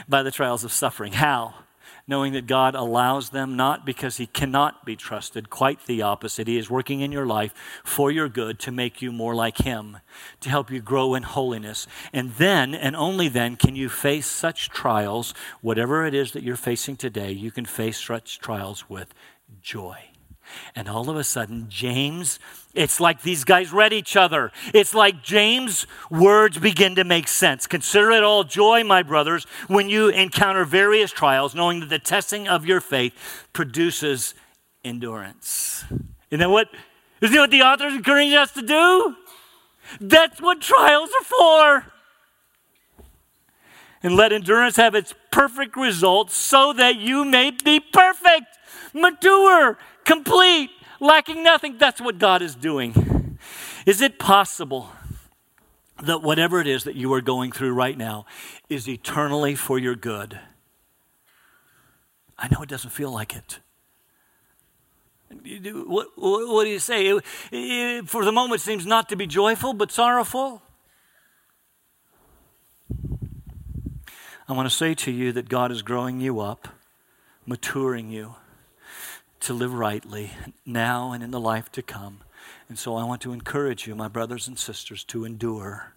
by 0.07 0.23
the 0.23 0.31
trials 0.31 0.63
of 0.63 0.71
suffering. 0.71 1.11
How? 1.11 1.55
Knowing 2.07 2.31
that 2.31 2.47
God 2.47 2.73
allows 2.73 3.31
them 3.31 3.57
not 3.57 3.85
because 3.85 4.15
He 4.15 4.27
cannot 4.27 4.85
be 4.85 4.95
trusted, 4.95 5.49
quite 5.49 5.85
the 5.85 6.01
opposite. 6.01 6.47
He 6.47 6.57
is 6.57 6.69
working 6.69 7.01
in 7.01 7.11
your 7.11 7.25
life 7.25 7.53
for 7.83 8.09
your 8.09 8.29
good 8.29 8.59
to 8.59 8.71
make 8.71 9.01
you 9.01 9.11
more 9.11 9.35
like 9.35 9.57
Him, 9.57 9.97
to 10.39 10.49
help 10.49 10.71
you 10.71 10.79
grow 10.79 11.13
in 11.13 11.23
holiness. 11.23 11.85
And 12.13 12.33
then, 12.35 12.73
and 12.73 12.95
only 12.95 13.27
then, 13.27 13.57
can 13.57 13.75
you 13.75 13.89
face 13.89 14.25
such 14.25 14.69
trials, 14.69 15.33
whatever 15.61 16.05
it 16.05 16.13
is 16.13 16.31
that 16.31 16.43
you're 16.43 16.55
facing 16.55 16.95
today, 16.95 17.33
you 17.33 17.51
can 17.51 17.65
face 17.65 17.99
such 17.99 18.39
trials 18.39 18.89
with 18.89 19.13
joy. 19.61 20.06
And 20.75 20.87
all 20.87 21.09
of 21.09 21.15
a 21.17 21.23
sudden, 21.23 21.67
James, 21.69 22.39
it's 22.73 22.99
like 22.99 23.21
these 23.21 23.43
guys 23.43 23.71
read 23.71 23.93
each 23.93 24.15
other. 24.15 24.51
It's 24.73 24.93
like 24.93 25.23
James' 25.23 25.87
words 26.09 26.57
begin 26.57 26.95
to 26.95 27.03
make 27.03 27.27
sense. 27.27 27.67
Consider 27.67 28.11
it 28.11 28.23
all 28.23 28.43
joy, 28.43 28.83
my 28.83 29.03
brothers, 29.03 29.45
when 29.67 29.89
you 29.89 30.09
encounter 30.09 30.65
various 30.65 31.11
trials, 31.11 31.55
knowing 31.55 31.79
that 31.79 31.89
the 31.89 31.99
testing 31.99 32.47
of 32.47 32.65
your 32.65 32.81
faith 32.81 33.47
produces 33.53 34.35
endurance. 34.83 35.83
Isn't 36.29 36.39
that 36.39 36.49
what, 36.49 36.69
isn't 37.21 37.33
that 37.33 37.41
what 37.41 37.51
the 37.51 37.61
author 37.61 37.87
is 37.87 37.95
encouraging 37.95 38.35
us 38.35 38.51
to 38.53 38.61
do? 38.61 39.15
That's 39.99 40.41
what 40.41 40.61
trials 40.61 41.09
are 41.09 41.23
for. 41.23 41.91
And 44.03 44.15
let 44.15 44.31
endurance 44.31 44.75
have 44.75 44.93
its 44.95 45.13
perfect 45.31 45.75
results 45.75 46.35
so 46.35 46.73
that 46.73 46.97
you 46.97 47.25
may 47.25 47.51
be 47.51 47.79
perfect, 47.79 48.45
mature, 48.93 49.77
complete, 50.07 50.71
lacking 50.99 51.43
nothing. 51.43 51.77
That's 51.77 52.01
what 52.01 52.17
God 52.17 52.41
is 52.41 52.55
doing. 52.55 53.37
Is 53.85 54.01
it 54.01 54.17
possible 54.17 54.89
that 56.01 56.23
whatever 56.23 56.59
it 56.59 56.67
is 56.67 56.85
that 56.85 56.95
you 56.95 57.13
are 57.13 57.21
going 57.21 57.51
through 57.51 57.73
right 57.73 57.97
now 57.97 58.25
is 58.69 58.89
eternally 58.89 59.53
for 59.53 59.77
your 59.77 59.95
good? 59.95 60.39
I 62.39 62.47
know 62.47 62.61
it 62.61 62.69
doesn't 62.69 62.91
feel 62.91 63.11
like 63.11 63.35
it. 63.35 63.59
What, 65.87 66.07
what, 66.15 66.63
do 66.63 66.69
you 66.69 66.79
say? 66.79 67.07
It, 67.07 67.23
it, 67.51 68.09
for 68.09 68.23
the 68.23 68.31
moment, 68.31 68.61
seems 68.61 68.85
not 68.85 69.09
to 69.09 69.15
be 69.15 69.27
joyful, 69.27 69.73
but 69.73 69.91
sorrowful. 69.91 70.61
I 74.47 74.53
want 74.53 74.69
to 74.69 74.75
say 74.75 74.93
to 74.93 75.11
you 75.11 75.33
that 75.33 75.49
God 75.49 75.71
is 75.71 75.81
growing 75.81 76.21
you 76.21 76.39
up, 76.39 76.69
maturing 77.45 78.09
you 78.09 78.35
to 79.41 79.53
live 79.53 79.73
rightly 79.73 80.31
now 80.65 81.11
and 81.11 81.23
in 81.23 81.31
the 81.31 81.39
life 81.39 81.71
to 81.73 81.81
come. 81.81 82.19
And 82.69 82.77
so 82.77 82.95
I 82.95 83.03
want 83.03 83.21
to 83.21 83.33
encourage 83.33 83.87
you, 83.87 83.95
my 83.95 84.07
brothers 84.07 84.47
and 84.47 84.57
sisters, 84.57 85.03
to 85.05 85.25
endure. 85.25 85.93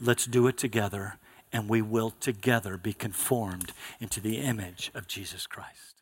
Let's 0.00 0.26
do 0.26 0.46
it 0.46 0.58
together, 0.58 1.16
and 1.52 1.68
we 1.68 1.82
will 1.82 2.10
together 2.20 2.76
be 2.76 2.92
conformed 2.92 3.72
into 4.00 4.20
the 4.20 4.38
image 4.38 4.90
of 4.94 5.06
Jesus 5.06 5.46
Christ. 5.46 5.93